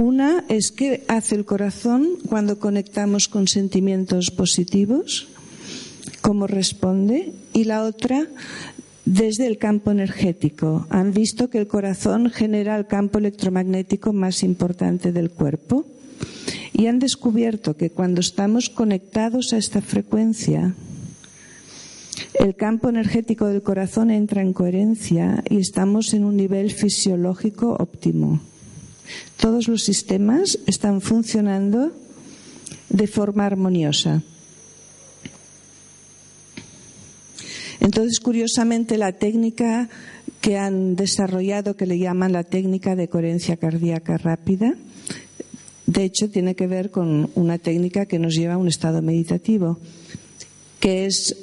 Una 0.00 0.44
es 0.48 0.70
qué 0.70 1.04
hace 1.08 1.34
el 1.34 1.44
corazón 1.44 2.18
cuando 2.28 2.58
conectamos 2.58 3.28
con 3.28 3.48
sentimientos 3.48 4.30
positivos, 4.30 5.28
cómo 6.20 6.46
responde, 6.46 7.32
y 7.52 7.64
la 7.64 7.82
otra 7.82 8.28
desde 9.14 9.46
el 9.46 9.56
campo 9.56 9.90
energético. 9.90 10.86
Han 10.90 11.12
visto 11.12 11.48
que 11.48 11.58
el 11.58 11.66
corazón 11.66 12.30
genera 12.30 12.76
el 12.76 12.86
campo 12.86 13.18
electromagnético 13.18 14.12
más 14.12 14.42
importante 14.42 15.12
del 15.12 15.30
cuerpo 15.30 15.86
y 16.74 16.86
han 16.86 16.98
descubierto 16.98 17.76
que 17.76 17.90
cuando 17.90 18.20
estamos 18.20 18.68
conectados 18.68 19.52
a 19.52 19.56
esta 19.56 19.80
frecuencia, 19.80 20.74
el 22.34 22.54
campo 22.54 22.90
energético 22.90 23.46
del 23.46 23.62
corazón 23.62 24.10
entra 24.10 24.42
en 24.42 24.52
coherencia 24.52 25.42
y 25.48 25.56
estamos 25.56 26.12
en 26.12 26.24
un 26.24 26.36
nivel 26.36 26.70
fisiológico 26.70 27.76
óptimo. 27.78 28.40
Todos 29.38 29.68
los 29.68 29.84
sistemas 29.84 30.58
están 30.66 31.00
funcionando 31.00 31.92
de 32.90 33.06
forma 33.06 33.46
armoniosa. 33.46 34.22
Entonces, 37.80 38.20
curiosamente, 38.20 38.98
la 38.98 39.12
técnica 39.12 39.88
que 40.40 40.56
han 40.56 40.96
desarrollado, 40.96 41.76
que 41.76 41.86
le 41.86 41.98
llaman 41.98 42.32
la 42.32 42.44
técnica 42.44 42.96
de 42.96 43.08
coherencia 43.08 43.56
cardíaca 43.56 44.18
rápida, 44.18 44.74
de 45.86 46.04
hecho, 46.04 46.28
tiene 46.28 46.54
que 46.54 46.66
ver 46.66 46.90
con 46.90 47.30
una 47.34 47.56
técnica 47.56 48.04
que 48.06 48.18
nos 48.18 48.34
lleva 48.34 48.54
a 48.54 48.58
un 48.58 48.68
estado 48.68 49.00
meditativo, 49.00 49.78
que 50.80 51.06
es 51.06 51.34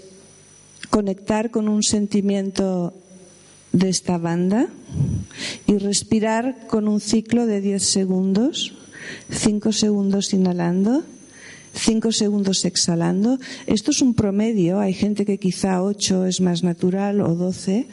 conectar 0.91 1.49
con 1.49 1.67
un 1.67 1.81
sentimiento 1.81 2.93
de 3.71 3.89
esta 3.89 4.17
banda 4.17 4.67
y 5.67 5.77
respirar 5.77 6.67
con 6.67 6.88
un 6.88 7.01
ciclo 7.01 7.45
de 7.45 7.59
10 7.59 7.83
segundos, 7.83 8.75
5 9.31 9.71
segundos 9.71 10.33
inhalando, 10.33 11.03
5 11.76 12.11
segundos 12.11 12.65
exhalando. 12.65 13.38
Esto 13.67 13.91
es 13.91 14.01
un 14.01 14.13
promedio, 14.13 14.80
hay 14.80 14.93
gente 14.93 15.26
que 15.26 15.38
quizá 15.38 15.84
8 15.84 16.26
es 16.26 16.41
más 16.41 16.63
natural 16.63 17.21
o 17.21 17.36
12, 17.36 17.88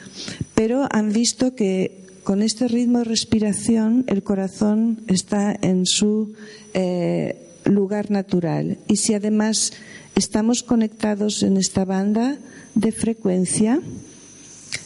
pero 0.55 0.87
han 0.91 1.12
visto 1.12 1.55
que 1.55 2.03
con 2.24 2.43
este 2.43 2.68
ritmo 2.68 2.99
de 2.99 3.05
respiración 3.05 4.05
el 4.07 4.22
corazón 4.22 5.03
está 5.09 5.57
en 5.61 5.87
su 5.87 6.35
eh, 6.74 7.37
lugar 7.64 8.11
natural. 8.11 8.78
Y 8.89 8.97
si 8.97 9.14
además 9.14 9.72
estamos 10.14 10.62
conectados 10.62 11.43
en 11.43 11.57
esta 11.57 11.85
banda 11.85 12.39
de 12.74 12.93
frecuencia, 12.93 13.80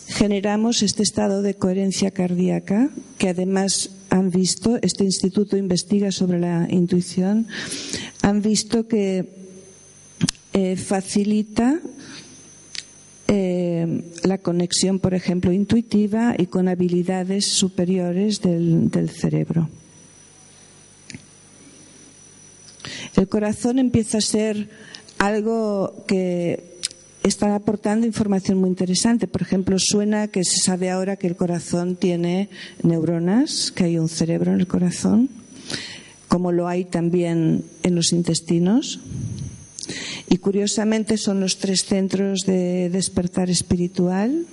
generamos 0.09 0.83
este 0.83 1.03
estado 1.03 1.43
de 1.43 1.55
coherencia 1.55 2.11
cardíaca 2.11 2.91
que 3.19 3.29
además 3.29 3.91
han 4.11 4.31
visto, 4.31 4.79
este 4.83 5.05
instituto 5.05 5.57
investiga 5.57 6.13
sobre 6.13 6.39
la 6.39 6.67
intuición, 6.71 7.47
han 8.23 8.43
visto 8.43 8.87
que 8.87 9.29
eh, 10.53 10.77
facilita 10.77 11.81
eh, 13.29 14.05
la 14.23 14.39
conexión, 14.39 15.01
por 15.01 15.15
ejemplo, 15.15 15.53
intuitiva 15.53 16.35
y 16.39 16.47
con 16.47 16.69
habilidades 16.69 17.47
superiores 17.47 18.41
del, 18.41 18.91
del 18.91 19.11
cerebro. 19.11 19.69
El 23.17 23.29
corazón 23.29 23.79
empieza 23.79 24.19
a 24.19 24.21
ser 24.21 24.69
algo 25.19 26.05
que 26.07 26.76
está 27.29 27.55
aportando 27.55 28.07
información 28.07 28.59
muy 28.59 28.69
interesante. 28.69 29.27
Por 29.27 29.43
ejemplo, 29.43 29.77
suena 29.79 30.29
que 30.29 30.45
se 30.45 30.59
sabe 30.59 30.91
ahora 30.91 31.17
que 31.17 31.27
el 31.27 31.37
corazón 31.37 31.97
tiene 31.97 32.49
neuronas, 32.83 33.73
que 33.73 33.85
hay 33.85 33.99
un 33.99 34.09
cerebro 34.09 34.53
en 34.53 34.61
el 34.61 34.67
corazón, 34.67 35.29
como 36.29 36.53
lo 36.53 36.69
hay 36.69 36.85
también 36.85 37.65
en 37.83 37.95
los 37.95 38.13
intestinos. 38.13 39.01
Y 40.29 40.39
curiosamente 40.39 41.17
son 41.17 41.41
los 41.41 41.59
tres 41.59 41.85
centros 41.85 42.41
de 42.47 42.91
despertar 42.91 43.51
espiritual. 43.51 44.47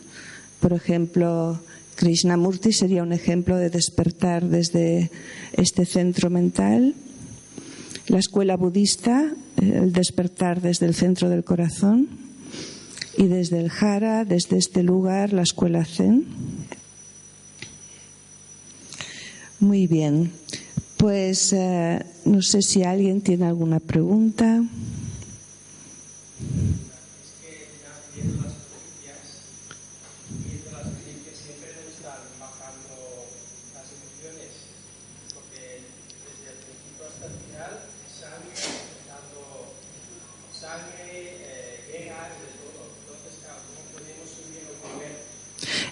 Por 0.59 0.73
ejemplo, 0.73 1.59
Krishnamurti 1.95 2.71
sería 2.71 3.03
un 3.03 3.13
ejemplo 3.13 3.57
de 3.57 3.69
despertar 3.69 4.47
desde 4.47 5.11
este 5.53 5.85
centro 5.85 6.29
mental. 6.29 6.95
La 8.07 8.19
escuela 8.19 8.57
budista, 8.57 9.31
el 9.57 9.93
despertar 9.93 10.61
desde 10.61 10.87
el 10.87 10.95
centro 10.95 11.29
del 11.29 11.43
corazón. 11.43 12.22
Y 13.17 13.27
desde 13.27 13.59
el 13.59 13.69
Jara, 13.69 14.25
desde 14.25 14.57
este 14.57 14.83
lugar, 14.83 15.33
la 15.33 15.43
escuela 15.43 15.85
Zen. 15.85 16.25
Muy 19.59 19.87
bien. 19.87 20.31
Pues 20.97 21.53
eh, 21.53 22.03
no 22.25 22.41
sé 22.41 22.61
si 22.61 22.83
alguien 22.83 23.21
tiene 23.21 23.45
alguna 23.45 23.79
pregunta. 23.79 24.63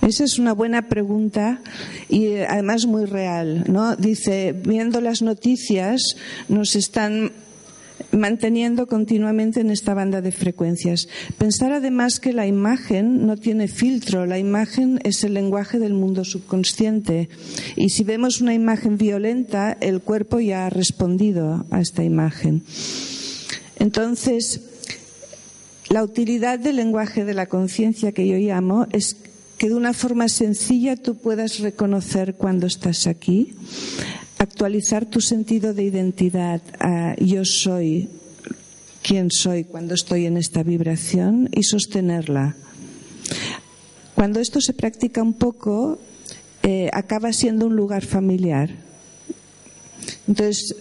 Esa 0.02 0.24
es 0.24 0.40
una 0.40 0.54
buena 0.54 0.90
pregunta 0.90 1.62
y 2.10 2.26
eh, 2.26 2.48
además 2.48 2.88
muy 2.88 3.06
real, 3.06 3.66
¿no? 3.68 3.96
Dice, 3.96 4.54
viendo 4.54 5.00
las 5.00 5.22
noticias, 5.22 6.16
nos 6.50 6.76
están 6.76 7.32
manteniendo 8.12 8.88
continuamente 8.88 9.62
en 9.62 9.70
esta 9.70 9.94
banda 9.94 10.22
de 10.22 10.32
frecuencias. 10.32 11.08
Pensar 11.38 11.72
además 11.72 12.20
que 12.20 12.34
la 12.34 12.48
imagen 12.48 13.26
no 13.26 13.38
tiene 13.38 13.68
filtro, 13.68 14.26
la 14.26 14.40
imagen 14.40 15.00
es 15.04 15.24
el 15.24 15.36
lenguaje 15.36 15.80
del 15.80 15.94
mundo 15.94 16.26
subconsciente 16.26 17.30
y 17.76 17.90
si 17.90 18.04
vemos 18.04 18.42
una 18.42 18.54
imagen 18.54 18.98
violenta, 18.98 19.78
el 19.82 20.02
cuerpo 20.02 20.40
ya 20.40 20.66
ha 20.66 20.70
respondido 20.70 21.66
a 21.70 21.80
esta 21.80 22.04
imagen. 22.04 22.64
Entonces, 23.78 24.62
la 25.90 26.04
utilidad 26.04 26.60
del 26.60 26.78
lenguaje 26.78 27.26
de 27.26 27.34
la 27.34 27.48
conciencia 27.48 28.12
que 28.12 28.28
yo 28.28 28.38
llamo 28.38 28.88
es 28.92 29.18
que 29.62 29.70
de 29.70 29.76
una 29.76 29.94
forma 29.94 30.28
sencilla 30.28 30.96
tú 30.96 31.18
puedas 31.18 31.60
reconocer 31.60 32.34
cuando 32.34 32.66
estás 32.66 33.06
aquí, 33.06 33.54
actualizar 34.40 35.06
tu 35.06 35.22
sentido 35.22 35.76
de 35.76 35.84
identidad 35.84 36.64
a 36.80 37.16
yo 37.20 37.46
soy 37.46 38.10
quien 39.04 39.30
soy 39.30 39.66
cuando 39.66 39.94
estoy 39.94 40.26
en 40.26 40.38
esta 40.38 40.64
vibración 40.64 41.48
y 41.52 41.62
sostenerla. 41.62 42.56
Cuando 44.16 44.40
esto 44.40 44.62
se 44.62 44.74
practica 44.74 45.22
un 45.22 45.34
poco, 45.34 46.00
eh, 46.64 46.90
acaba 46.92 47.32
siendo 47.32 47.68
un 47.68 47.76
lugar 47.76 48.04
familiar. 48.04 48.72
Entonces, 50.28 50.76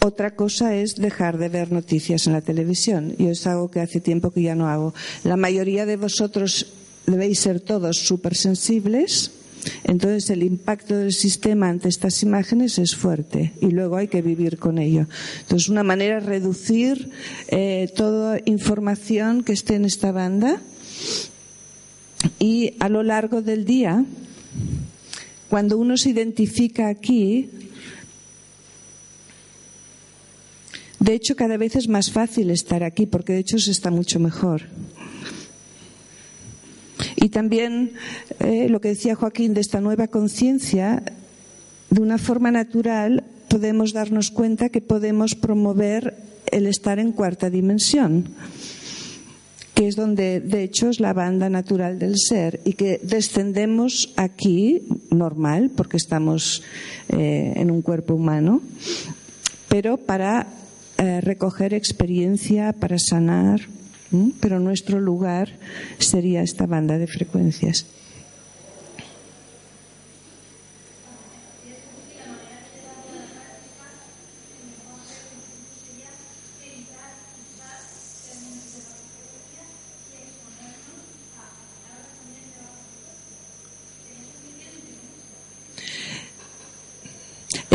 otra 0.00 0.34
cosa 0.34 0.74
es 0.74 0.96
dejar 0.96 1.38
de 1.38 1.48
ver 1.48 1.70
noticias 1.70 2.26
en 2.26 2.32
la 2.32 2.40
televisión. 2.40 3.14
Yo 3.20 3.30
es 3.30 3.46
algo 3.46 3.70
que 3.70 3.78
hace 3.78 4.00
tiempo 4.00 4.32
que 4.32 4.42
ya 4.42 4.56
no 4.56 4.66
hago. 4.66 4.94
La 5.22 5.36
mayoría 5.36 5.86
de 5.86 5.96
vosotros 5.96 6.66
debéis 7.06 7.40
ser 7.40 7.60
todos 7.60 7.98
supersensibles, 7.98 9.32
entonces 9.84 10.30
el 10.30 10.42
impacto 10.42 10.96
del 10.96 11.12
sistema 11.12 11.68
ante 11.68 11.88
estas 11.88 12.22
imágenes 12.22 12.78
es 12.78 12.96
fuerte 12.96 13.52
y 13.60 13.70
luego 13.70 13.96
hay 13.96 14.08
que 14.08 14.22
vivir 14.22 14.58
con 14.58 14.78
ello. 14.78 15.06
Entonces 15.40 15.68
una 15.68 15.82
manera 15.82 16.18
es 16.18 16.24
reducir 16.24 17.10
eh, 17.48 17.92
toda 17.94 18.40
información 18.44 19.44
que 19.44 19.52
esté 19.52 19.76
en 19.76 19.84
esta 19.84 20.12
banda 20.12 20.60
y 22.38 22.74
a 22.80 22.88
lo 22.88 23.02
largo 23.02 23.42
del 23.42 23.64
día, 23.64 24.04
cuando 25.48 25.78
uno 25.78 25.96
se 25.96 26.10
identifica 26.10 26.88
aquí, 26.88 27.50
de 30.98 31.14
hecho 31.14 31.36
cada 31.36 31.56
vez 31.56 31.76
es 31.76 31.88
más 31.88 32.10
fácil 32.10 32.50
estar 32.50 32.82
aquí 32.84 33.06
porque 33.06 33.32
de 33.32 33.40
hecho 33.40 33.58
se 33.58 33.70
está 33.70 33.90
mucho 33.90 34.18
mejor. 34.18 34.62
Y 37.22 37.28
también 37.28 37.92
eh, 38.40 38.68
lo 38.68 38.80
que 38.80 38.88
decía 38.88 39.14
Joaquín 39.14 39.54
de 39.54 39.60
esta 39.60 39.80
nueva 39.80 40.08
conciencia, 40.08 41.04
de 41.88 42.00
una 42.00 42.18
forma 42.18 42.50
natural 42.50 43.22
podemos 43.48 43.92
darnos 43.92 44.32
cuenta 44.32 44.70
que 44.70 44.80
podemos 44.80 45.36
promover 45.36 46.16
el 46.50 46.66
estar 46.66 46.98
en 46.98 47.12
cuarta 47.12 47.48
dimensión, 47.48 48.28
que 49.74 49.86
es 49.86 49.94
donde 49.94 50.40
de 50.40 50.64
hecho 50.64 50.88
es 50.90 50.98
la 50.98 51.12
banda 51.12 51.48
natural 51.48 52.00
del 52.00 52.18
ser 52.18 52.60
y 52.64 52.72
que 52.72 52.98
descendemos 53.04 54.12
aquí 54.16 54.82
normal 55.10 55.70
porque 55.76 55.98
estamos 55.98 56.64
eh, 57.08 57.52
en 57.54 57.70
un 57.70 57.82
cuerpo 57.82 58.14
humano, 58.14 58.62
pero 59.68 59.96
para 59.96 60.48
eh, 60.98 61.20
recoger 61.20 61.72
experiencia, 61.72 62.72
para 62.72 62.98
sanar 62.98 63.60
pero 64.40 64.60
nuestro 64.60 65.00
lugar 65.00 65.48
sería 65.98 66.42
esta 66.42 66.66
banda 66.66 66.98
de 66.98 67.06
frecuencias. 67.06 67.86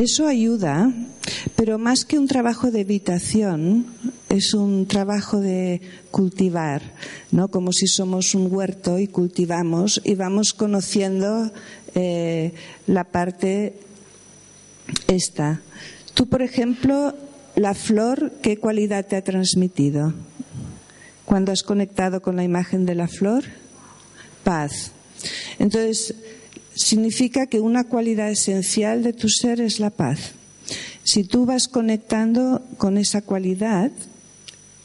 Eso 0.02 0.28
ayuda, 0.28 0.94
pero 1.56 1.80
más 1.80 2.06
que 2.06 2.20
un 2.20 2.28
trabajo 2.28 2.70
de 2.70 2.82
evitación, 2.82 3.88
es 4.30 4.54
un 4.54 4.86
trabajo 4.86 5.40
de 5.40 5.82
cultivar, 6.12 6.84
¿no? 7.32 7.48
Como 7.48 7.74
si 7.74 7.88
somos 7.88 8.36
un 8.36 8.54
huerto 8.54 9.00
y 9.00 9.08
cultivamos 9.08 10.00
y 10.04 10.14
vamos 10.14 10.54
conociendo 10.54 11.52
eh, 11.96 12.54
la 12.86 13.06
parte 13.06 13.74
esta. 15.08 15.62
Tú, 16.14 16.28
por 16.28 16.44
ejemplo, 16.44 17.16
la 17.56 17.74
flor, 17.74 18.34
¿qué 18.44 18.58
cualidad 18.58 19.08
te 19.08 19.16
ha 19.16 19.24
transmitido? 19.24 20.14
Cuando 21.26 21.52
has 21.52 21.64
conectado 21.64 22.22
con 22.22 22.36
la 22.36 22.44
imagen 22.44 22.86
de 22.86 22.94
la 22.94 23.08
flor, 23.08 23.46
paz. 24.44 24.92
Entonces, 25.58 26.14
significa 26.78 27.48
que 27.48 27.60
una 27.60 27.86
cualidad 27.86 28.30
esencial 28.30 29.04
de 29.04 29.14
tu 29.14 29.28
ser 29.30 29.60
es 29.60 29.80
la 29.80 29.90
paz. 29.90 30.32
Si 31.04 31.24
tú 31.24 31.46
vas 31.46 31.68
conectando 31.68 32.62
con 32.78 32.98
esa 32.98 33.22
cualidad, 33.22 33.92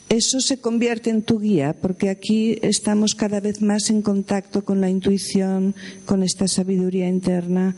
eso 0.09 0.40
se 0.40 0.59
convierte 0.59 1.11
en 1.11 1.22
tu 1.22 1.40
guía, 1.40 1.74
porque 1.80 2.11
aquí 2.11 2.59
estamos 2.62 3.14
cada 3.14 3.40
vez 3.40 3.62
más 3.62 3.90
en 3.90 4.03
contacto 4.03 4.64
con 4.64 4.80
la 4.80 4.90
intuición, 4.90 5.74
con 6.05 6.22
esta 6.22 6.49
sabiduría 6.49 7.09
interna. 7.09 7.74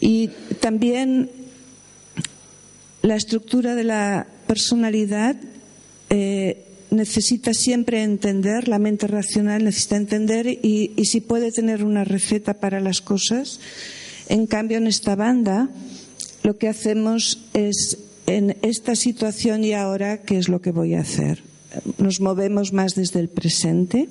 Y 0.00 0.28
también 0.60 1.30
la 3.02 3.16
estructura 3.16 3.74
de 3.74 3.84
la 3.84 4.26
personalidad 4.46 5.36
eh, 6.10 6.65
necesita 6.90 7.54
siempre 7.54 8.02
entender, 8.02 8.68
la 8.68 8.78
mente 8.78 9.06
racional 9.06 9.64
necesita 9.64 9.96
entender 9.96 10.46
y, 10.46 10.92
si 11.04 11.20
puede 11.20 11.52
tener 11.52 11.84
una 11.84 12.04
receta 12.04 12.54
para 12.54 12.80
las 12.80 13.00
cosas. 13.00 13.60
En 14.28 14.46
cambio, 14.46 14.78
en 14.78 14.86
esta 14.86 15.16
banda, 15.16 15.68
lo 16.42 16.58
que 16.58 16.68
hacemos 16.68 17.40
es 17.54 17.98
en 18.26 18.56
esta 18.62 18.96
situación 18.96 19.64
y 19.64 19.72
ahora, 19.72 20.22
¿qué 20.22 20.38
es 20.38 20.48
lo 20.48 20.60
que 20.60 20.72
voy 20.72 20.94
a 20.94 21.00
hacer? 21.00 21.42
Nos 21.98 22.20
movemos 22.20 22.72
más 22.72 22.94
desde 22.94 23.20
el 23.20 23.28
presente. 23.28 24.08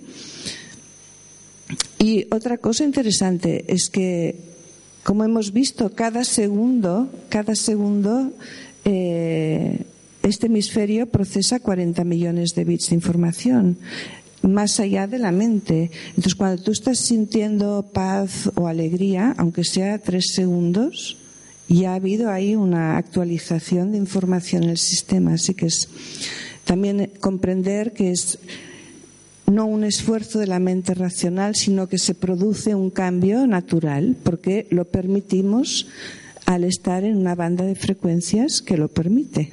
Y 2.00 2.28
otra 2.32 2.58
cosa 2.58 2.84
interesante 2.84 3.66
es 3.68 3.90
que, 3.90 4.36
como 5.04 5.24
hemos 5.24 5.52
visto, 5.52 5.94
cada 5.94 6.24
segundo, 6.24 7.10
cada 7.30 7.56
segundo, 7.56 8.32
eh, 8.86 9.86
este 10.28 10.48
hemisferio 10.48 11.08
procesa 11.08 11.60
40 11.60 12.04
millones 12.04 12.56
de 12.56 12.64
bits 12.64 12.90
de 12.90 12.96
información 12.96 13.78
más 14.42 14.80
allá 14.80 15.08
de 15.08 15.20
la 15.20 15.32
mente. 15.32 15.92
Entonces, 16.10 16.36
cuando 16.36 16.62
tú 16.62 16.72
estás 16.72 17.00
sintiendo 17.00 17.86
paz 17.94 18.52
o 18.56 18.68
alegría, 18.68 19.34
aunque 19.38 19.64
sea 19.64 19.98
tres 20.00 20.34
segundos, 20.34 21.18
ya 21.68 21.92
ha 21.92 21.96
habido 21.96 22.32
ahí 22.32 22.56
una 22.56 22.98
actualización 22.98 23.92
de 23.92 23.98
información 23.98 24.64
en 24.64 24.70
el 24.72 24.78
sistema. 24.78 25.34
Así 25.34 25.54
que 25.54 25.68
es 25.68 25.90
también 26.64 27.12
comprender 27.20 27.94
que 27.94 28.12
es 28.12 28.40
no 29.48 29.66
un 29.66 29.84
esfuerzo 29.84 30.40
de 30.40 30.48
la 30.48 30.60
mente 30.60 30.94
racional, 30.94 31.56
sino 31.56 31.88
que 31.88 32.00
se 32.00 32.16
produce 32.16 32.76
un 32.76 32.90
cambio 32.90 33.46
natural, 33.48 34.16
porque 34.24 34.68
lo 34.72 34.86
permitimos 34.86 35.88
al 36.46 36.64
estar 36.64 37.04
en 37.04 37.18
una 37.18 37.36
banda 37.36 37.64
de 37.64 37.76
frecuencias 37.76 38.62
que 38.62 38.78
lo 38.78 38.88
permite. 38.88 39.52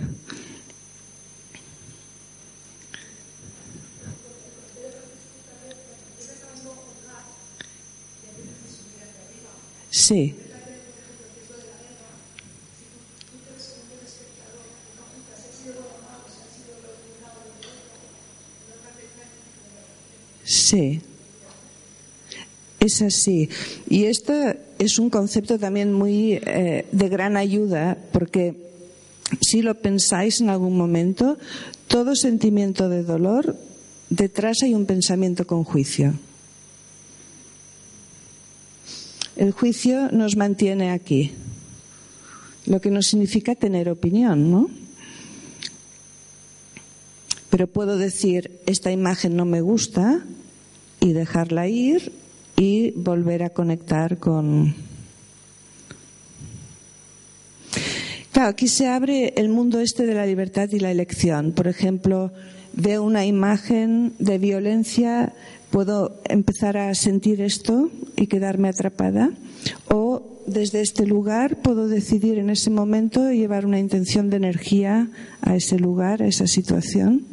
Sí. 10.03 10.35
Sí. 20.43 21.01
Es 22.81 23.01
así. 23.01 23.49
Y 23.89 24.07
esto 24.07 24.33
es 24.81 24.99
un 24.99 25.09
concepto 25.09 25.57
también 25.57 25.93
muy 25.93 26.33
eh, 26.33 26.85
de 26.91 27.09
gran 27.09 27.37
ayuda 27.37 27.97
porque 28.11 28.57
si 29.41 29.63
lo 29.63 29.77
pensáis 29.77 30.41
en 30.41 30.51
algún 30.51 30.77
momento, 30.77 31.39
todo 31.87 32.17
sentimiento 32.17 32.89
de 32.89 33.05
dolor, 33.05 33.57
detrás 34.11 34.65
hay 34.65 34.75
un 34.75 34.85
pensamiento 34.85 35.47
con 35.47 35.63
juicio. 35.63 36.15
El 39.37 39.53
juicio 39.53 40.11
nos 40.11 40.37
mantiene 40.37 40.91
aquí, 40.91 41.33
lo 42.67 42.81
que 42.81 42.91
no 42.91 43.01
significa 43.03 43.55
tener 43.55 43.89
opinión, 43.89 44.51
¿no? 44.51 44.71
Pero 47.49 47.67
puedo 47.67 47.97
decir, 47.97 48.61
esta 48.67 48.91
imagen 48.91 49.37
no 49.37 49.45
me 49.45 49.61
gusta 49.61 50.25
y 51.01 51.13
dejarla 51.13 51.69
ir 51.69 52.13
y 52.57 52.93
volver 52.93 53.43
a 53.43 53.51
conectar 53.51 54.19
con... 54.19 54.75
Claro, 58.33 58.49
aquí 58.49 58.69
se 58.69 58.89
abre 58.89 59.35
el 59.37 59.49
mundo 59.49 59.81
este 59.81 60.07
de 60.07 60.15
la 60.15 60.25
libertad 60.25 60.71
y 60.73 60.79
la 60.79 60.91
elección. 60.91 61.53
Por 61.53 61.69
ejemplo, 61.69 62.33
veo 62.73 63.03
una 63.03 63.27
imagen 63.27 64.15
de 64.19 64.39
violencia, 64.39 65.35
puedo 65.73 66.21
empezar 66.29 66.77
a 66.77 66.95
sentir 66.95 67.41
esto 67.41 67.91
y 68.15 68.29
quedarme 68.29 68.69
atrapada. 68.69 69.31
O 69.89 70.23
desde 70.47 70.81
este 70.81 71.07
lugar 71.07 71.63
puedo 71.63 71.89
decidir 71.89 72.39
en 72.39 72.51
ese 72.51 72.71
momento 72.71 73.33
llevar 73.33 73.67
una 73.67 73.81
intención 73.81 74.31
de 74.31 74.37
energía 74.37 75.11
a 75.41 75.57
ese 75.57 75.79
lugar, 75.79 76.23
a 76.23 76.27
esa 76.27 76.47
situación 76.47 77.33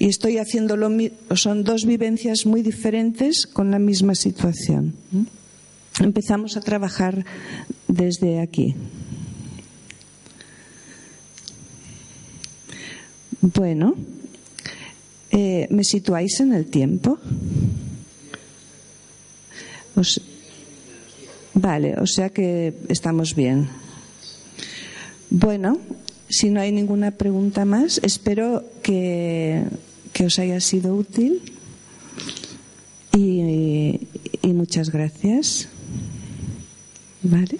y 0.00 0.08
estoy 0.08 0.38
haciendo 0.38 0.78
lo 0.78 0.88
son 1.36 1.62
dos 1.62 1.84
vivencias 1.84 2.46
muy 2.46 2.62
diferentes 2.62 3.46
con 3.46 3.70
la 3.70 3.78
misma 3.78 4.14
situación. 4.14 4.94
Empezamos 6.00 6.56
a 6.56 6.62
trabajar 6.62 7.26
desde 7.86 8.40
aquí. 8.40 8.74
Bueno, 13.42 13.94
eh, 15.30 15.66
¿me 15.70 15.84
situáis 15.84 16.40
en 16.40 16.52
el 16.52 16.66
tiempo? 16.66 17.18
vale, 21.52 21.94
o 21.98 22.06
sea 22.06 22.30
que 22.30 22.72
estamos 22.88 23.34
bien. 23.34 23.68
Bueno, 25.28 25.78
si 26.28 26.48
no 26.48 26.60
hay 26.60 26.72
ninguna 26.72 27.10
pregunta 27.10 27.66
más, 27.66 28.00
espero 28.02 28.64
que 28.82 29.64
que 30.12 30.26
os 30.26 30.38
haya 30.38 30.60
sido 30.60 30.94
útil 30.94 31.40
y, 33.16 34.00
y 34.42 34.52
muchas 34.52 34.90
gracias. 34.90 35.68
¿Vale? 37.22 37.58